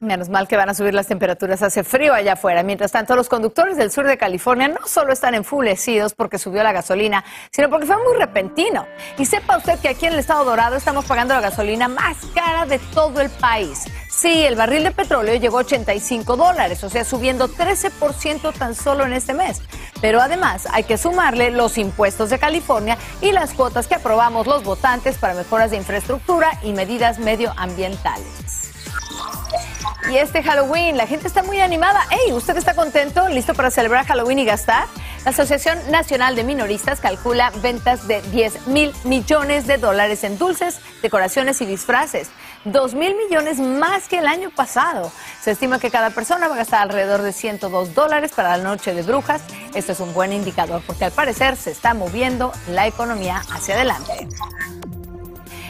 Menos 0.00 0.28
mal 0.28 0.46
que 0.46 0.56
van 0.56 0.68
a 0.68 0.74
subir 0.74 0.94
las 0.94 1.08
temperaturas, 1.08 1.60
hace 1.60 1.82
frío 1.82 2.14
allá 2.14 2.34
afuera. 2.34 2.62
Mientras 2.62 2.92
tanto, 2.92 3.16
los 3.16 3.28
conductores 3.28 3.76
del 3.76 3.90
sur 3.90 4.06
de 4.06 4.16
California 4.16 4.68
no 4.68 4.86
solo 4.86 5.12
están 5.12 5.34
enfurecidos 5.34 6.14
porque 6.14 6.38
subió 6.38 6.62
la 6.62 6.70
gasolina, 6.70 7.24
sino 7.50 7.68
porque 7.68 7.86
fue 7.86 7.96
muy 7.96 8.16
repentino. 8.16 8.86
Y 9.18 9.26
sepa 9.26 9.56
usted 9.56 9.76
que 9.80 9.88
aquí 9.88 10.06
en 10.06 10.12
el 10.12 10.20
estado 10.20 10.44
dorado 10.44 10.76
estamos 10.76 11.04
pagando 11.04 11.34
la 11.34 11.40
gasolina 11.40 11.88
más 11.88 12.16
cara 12.32 12.64
de 12.64 12.78
todo 12.94 13.20
el 13.20 13.28
país. 13.28 13.86
Sí, 14.20 14.44
el 14.44 14.56
barril 14.56 14.82
de 14.82 14.90
petróleo 14.90 15.36
llegó 15.36 15.58
a 15.58 15.60
85 15.60 16.36
dólares, 16.36 16.82
o 16.82 16.90
sea, 16.90 17.04
subiendo 17.04 17.48
13% 17.48 18.52
tan 18.52 18.74
solo 18.74 19.06
en 19.06 19.12
este 19.12 19.32
mes. 19.32 19.62
Pero 20.00 20.20
además 20.20 20.66
hay 20.72 20.82
que 20.82 20.98
sumarle 20.98 21.52
los 21.52 21.78
impuestos 21.78 22.28
de 22.28 22.40
California 22.40 22.98
y 23.20 23.30
las 23.30 23.54
cuotas 23.54 23.86
que 23.86 23.94
aprobamos 23.94 24.48
los 24.48 24.64
votantes 24.64 25.18
para 25.18 25.34
mejoras 25.34 25.70
de 25.70 25.76
infraestructura 25.76 26.50
y 26.64 26.72
medidas 26.72 27.20
medioambientales. 27.20 28.72
Y 30.10 30.16
este 30.16 30.42
Halloween, 30.42 30.96
la 30.96 31.06
gente 31.06 31.28
está 31.28 31.44
muy 31.44 31.60
animada. 31.60 32.00
Hey, 32.10 32.32
¿usted 32.32 32.56
está 32.56 32.74
contento? 32.74 33.28
¿Listo 33.28 33.54
para 33.54 33.70
celebrar 33.70 34.04
Halloween 34.06 34.40
y 34.40 34.44
gastar? 34.44 34.86
La 35.24 35.30
Asociación 35.30 35.78
Nacional 35.90 36.34
de 36.34 36.44
Minoristas 36.44 37.00
calcula 37.00 37.52
ventas 37.62 38.08
de 38.08 38.22
10 38.22 38.68
mil 38.68 38.92
millones 39.04 39.66
de 39.66 39.76
dólares 39.76 40.24
en 40.24 40.38
dulces, 40.38 40.80
decoraciones 41.02 41.60
y 41.60 41.66
disfraces. 41.66 42.30
2 42.72 42.94
mil 42.94 43.14
millones 43.16 43.58
más 43.58 44.08
que 44.08 44.18
el 44.18 44.26
año 44.26 44.50
pasado. 44.50 45.10
Se 45.40 45.52
estima 45.52 45.78
que 45.78 45.90
cada 45.90 46.10
persona 46.10 46.48
va 46.48 46.54
a 46.54 46.58
gastar 46.58 46.82
alrededor 46.82 47.22
de 47.22 47.32
102 47.32 47.94
dólares 47.94 48.32
para 48.34 48.56
la 48.56 48.62
noche 48.62 48.94
de 48.94 49.02
brujas. 49.02 49.42
Esto 49.74 49.92
es 49.92 50.00
un 50.00 50.12
buen 50.14 50.32
indicador 50.32 50.82
porque 50.86 51.04
al 51.04 51.12
parecer 51.12 51.56
se 51.56 51.70
está 51.70 51.94
moviendo 51.94 52.52
la 52.68 52.86
economía 52.86 53.42
hacia 53.52 53.74
adelante. 53.74 54.28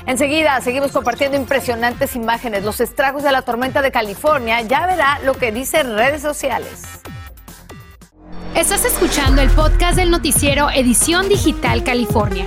Enseguida 0.06 0.58
seguimos 0.62 0.92
compartiendo 0.92 1.37
impresionantes 1.37 2.16
imágenes, 2.16 2.64
los 2.64 2.80
estragos 2.80 3.22
de 3.22 3.30
la 3.30 3.42
tormenta 3.42 3.82
de 3.82 3.92
California. 3.92 4.62
Ya 4.62 4.87
verá 4.87 5.18
lo 5.22 5.34
que 5.34 5.52
dicen 5.52 5.94
redes 5.94 6.22
sociales. 6.22 6.82
Estás 8.54 8.84
escuchando 8.87 9.42
el 9.42 9.50
podcast 9.50 9.96
del 9.96 10.11
noticiero 10.11 10.70
Edición 10.70 11.28
Digital 11.28 11.84
California. 11.84 12.46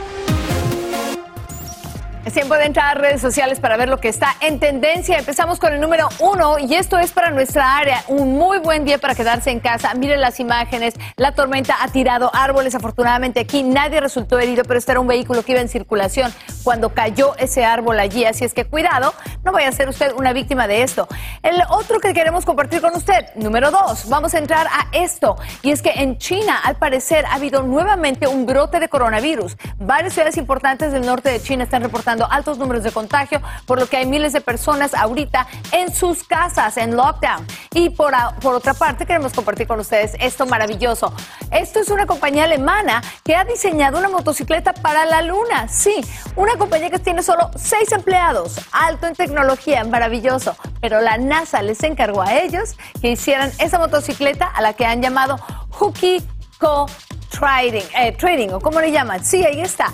Es 2.23 2.34
tiempo 2.34 2.53
de 2.53 2.65
entrar 2.65 2.95
a 2.95 2.99
redes 2.99 3.19
sociales 3.19 3.60
para 3.60 3.77
ver 3.77 3.89
lo 3.89 3.99
que 3.99 4.07
está 4.07 4.36
en 4.41 4.60
tendencia. 4.60 5.17
Empezamos 5.17 5.57
con 5.57 5.73
el 5.73 5.81
número 5.81 6.07
uno 6.19 6.60
y 6.60 6.75
esto 6.75 6.99
es 6.99 7.12
para 7.12 7.31
nuestra 7.31 7.77
área. 7.77 8.03
Un 8.10 8.38
muy 8.38 8.60
buen 8.60 8.86
día 8.86 8.99
para 8.99 9.15
quedarse 9.15 9.49
en 9.49 9.60
casa. 9.60 9.91
Miren 9.95 10.21
las 10.21 10.39
imágenes. 10.39 10.93
La 11.15 11.31
tormenta 11.31 11.77
ha 11.81 11.88
tirado 11.88 12.29
árboles. 12.31 12.75
Afortunadamente 12.75 13.39
aquí 13.39 13.63
nadie 13.63 13.99
resultó 13.99 14.38
herido, 14.38 14.63
pero 14.63 14.77
este 14.77 14.91
era 14.91 14.99
un 14.99 15.07
vehículo 15.07 15.43
que 15.43 15.53
iba 15.53 15.62
en 15.62 15.67
circulación 15.67 16.31
cuando 16.63 16.93
cayó 16.93 17.36
ese 17.38 17.65
árbol 17.65 18.00
allí. 18.00 18.26
Así 18.26 18.45
es 18.45 18.54
que 18.54 18.65
cuidado, 18.65 19.13
no 19.43 19.52
vaya 19.52 19.69
a 19.69 19.71
ser 19.71 19.89
usted 19.89 20.13
una 20.13 20.34
víctima 20.34 20.67
de 20.67 20.84
esto. 20.84 21.08
El 21.43 21.62
otro 21.69 22.00
que 22.00 22.13
queremos 22.13 22.45
compartir 22.45 22.82
con 22.82 22.95
usted, 22.95 23.34
número 23.36 23.71
dos, 23.71 24.08
vamos 24.10 24.34
a 24.34 24.38
entrar 24.38 24.67
a 24.67 24.88
esto. 24.91 25.38
Y 25.62 25.71
es 25.71 25.82
que 25.82 25.91
en 25.91 26.17
China, 26.17 26.60
al 26.63 26.76
parecer, 26.76 27.26
ha 27.26 27.36
habido 27.36 27.63
nuevamente 27.63 28.28
un 28.28 28.45
brote 28.45 28.80
de 28.80 28.89
coronavirus. 28.89 29.58
Varias 29.78 30.13
ciudades 30.13 30.38
importantes 30.38 30.91
del 30.91 31.06
norte 31.06 31.30
de 31.30 31.41
China 31.41 31.63
están 31.63 31.82
reportando 31.82 32.28
altos 32.30 32.58
números 32.58 32.84
de 32.84 32.91
contagio, 32.91 33.41
por 33.65 33.80
lo 33.80 33.88
que 33.88 33.97
hay 33.97 34.06
miles 34.06 34.34
de 34.34 34.41
personas 34.41 34.93
ahorita 34.93 35.47
en 35.71 35.93
sus 35.93 36.24
casas, 36.24 36.78
en 36.78 36.95
lockdown. 36.95 37.45
Y 37.74 37.89
por, 37.89 38.13
por 38.41 38.56
otra 38.56 38.74
parte, 38.74 39.06
queremos 39.06 39.34
compartir 39.34 39.67
con 39.67 39.80
ustedes 39.80 40.15
esto 40.19 40.45
maravilloso. 40.45 41.13
Esto 41.52 41.80
es 41.80 41.89
una 41.89 42.06
compañía 42.06 42.43
alemana 42.43 43.02
que 43.24 43.36
ha 43.36 43.43
diseñado 43.43 44.00
una 44.00 44.10
motocicleta 44.10 44.74
para 44.74 45.06
la 45.06 45.21
luna. 45.21 45.67
Sí, 45.67 45.95
una 46.36 46.50
Una 46.51 46.59
compañía 46.59 46.89
que 46.89 46.99
tiene 46.99 47.23
solo 47.23 47.49
seis 47.55 47.93
empleados, 47.93 48.59
alto 48.73 49.07
en 49.07 49.15
tecnología, 49.15 49.85
maravilloso, 49.85 50.53
pero 50.81 50.99
la 50.99 51.17
NASA 51.17 51.61
les 51.61 51.81
encargó 51.81 52.21
a 52.21 52.39
ellos 52.39 52.75
que 52.99 53.11
hicieran 53.11 53.53
esa 53.57 53.79
motocicleta 53.79 54.47
a 54.47 54.61
la 54.61 54.73
que 54.73 54.85
han 54.85 55.01
llamado 55.01 55.37
Hooky 55.69 56.21
Co 56.59 56.87
Trading, 57.29 57.85
eh, 57.97 58.11
trading, 58.11 58.49
o 58.49 58.59
cómo 58.59 58.81
le 58.81 58.91
llaman. 58.91 59.23
Sí, 59.23 59.45
ahí 59.45 59.61
está. 59.61 59.93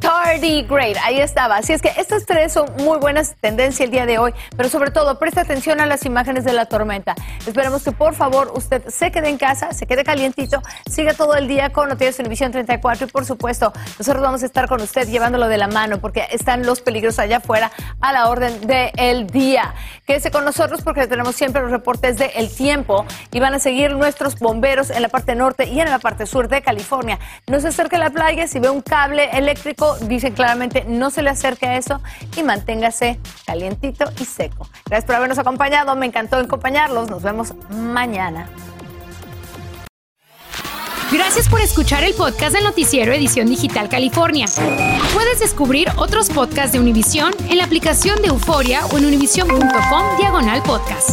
Tardigrade, 0.00 0.96
ahí 1.04 1.20
estaba. 1.20 1.56
Así 1.56 1.72
es 1.72 1.82
que 1.82 1.92
estas 1.96 2.26
tres 2.26 2.52
son 2.52 2.70
muy 2.78 2.98
buenas 2.98 3.34
tendencias 3.40 3.80
el 3.86 3.90
día 3.90 4.06
de 4.06 4.18
hoy, 4.18 4.32
pero 4.56 4.68
sobre 4.68 4.90
todo 4.90 5.18
preste 5.18 5.40
atención 5.40 5.80
a 5.80 5.86
las 5.86 6.04
imágenes 6.04 6.44
de 6.44 6.52
la 6.52 6.66
tormenta. 6.66 7.14
Esperamos 7.46 7.82
que 7.82 7.92
por 7.92 8.14
favor 8.14 8.52
usted 8.54 8.86
se 8.88 9.10
quede 9.10 9.28
en 9.28 9.38
casa, 9.38 9.72
se 9.72 9.86
quede 9.86 10.04
calientito, 10.04 10.62
siga 10.90 11.14
todo 11.14 11.34
el 11.34 11.48
día 11.48 11.70
con 11.70 11.88
Noticias 11.88 12.16
Televisión 12.16 12.52
34 12.52 13.06
y 13.06 13.10
por 13.10 13.24
supuesto 13.24 13.72
nosotros 13.98 14.22
vamos 14.22 14.42
a 14.42 14.46
estar 14.46 14.68
con 14.68 14.80
usted 14.80 15.08
llevándolo 15.08 15.48
de 15.48 15.58
la 15.58 15.68
mano 15.68 15.98
porque 15.98 16.26
están 16.30 16.64
los 16.64 16.80
peligros 16.80 17.18
allá 17.18 17.38
afuera 17.38 17.70
a 18.00 18.12
la 18.12 18.28
orden 18.28 18.66
del 18.66 19.26
día. 19.26 19.74
Quédese 20.06 20.30
con 20.30 20.44
nosotros 20.44 20.82
porque 20.82 21.06
tenemos 21.06 21.34
siempre 21.34 21.62
los 21.62 21.70
reportes 21.70 22.16
del 22.16 22.30
el 22.34 22.54
tiempo 22.54 23.04
y 23.32 23.40
van 23.40 23.54
a 23.54 23.58
seguir 23.58 23.92
nuestros 23.92 24.38
bomberos 24.38 24.90
en 24.90 25.02
la 25.02 25.08
parte 25.08 25.34
norte 25.34 25.66
y 25.66 25.80
en 25.80 25.90
la 25.90 25.98
parte 25.98 26.26
sur 26.26 26.48
de 26.48 26.62
California. 26.62 27.18
No 27.46 27.60
se 27.60 27.68
acerque 27.68 27.96
a 27.96 27.98
la 27.98 28.10
playa 28.10 28.46
si 28.46 28.58
ve 28.58 28.68
un 28.68 28.82
cable 28.82 29.30
eléctrico 29.32 29.85
dice 29.94 30.32
claramente 30.32 30.84
no 30.86 31.10
se 31.10 31.22
le 31.22 31.30
acerque 31.30 31.66
a 31.66 31.76
eso 31.76 32.00
y 32.36 32.42
manténgase 32.42 33.18
calientito 33.46 34.04
y 34.20 34.24
seco. 34.24 34.68
Gracias 34.86 35.04
por 35.04 35.14
habernos 35.14 35.38
acompañado, 35.38 35.94
me 35.96 36.06
encantó 36.06 36.36
acompañarlos, 36.36 37.08
nos 37.08 37.22
vemos 37.22 37.54
mañana. 37.70 38.48
Gracias 41.12 41.48
por 41.48 41.60
escuchar 41.60 42.02
el 42.02 42.14
podcast 42.14 42.52
del 42.52 42.64
noticiero 42.64 43.12
Edición 43.12 43.46
Digital 43.46 43.88
California. 43.88 44.46
Puedes 45.14 45.38
descubrir 45.38 45.88
otros 45.96 46.30
podcasts 46.30 46.72
de 46.72 46.80
Univision 46.80 47.32
en 47.48 47.58
la 47.58 47.64
aplicación 47.64 48.20
de 48.22 48.28
Euforia 48.28 48.84
o 48.86 48.98
en 48.98 49.06
univision.com 49.06 50.16
diagonal 50.18 50.62
podcast. 50.64 51.10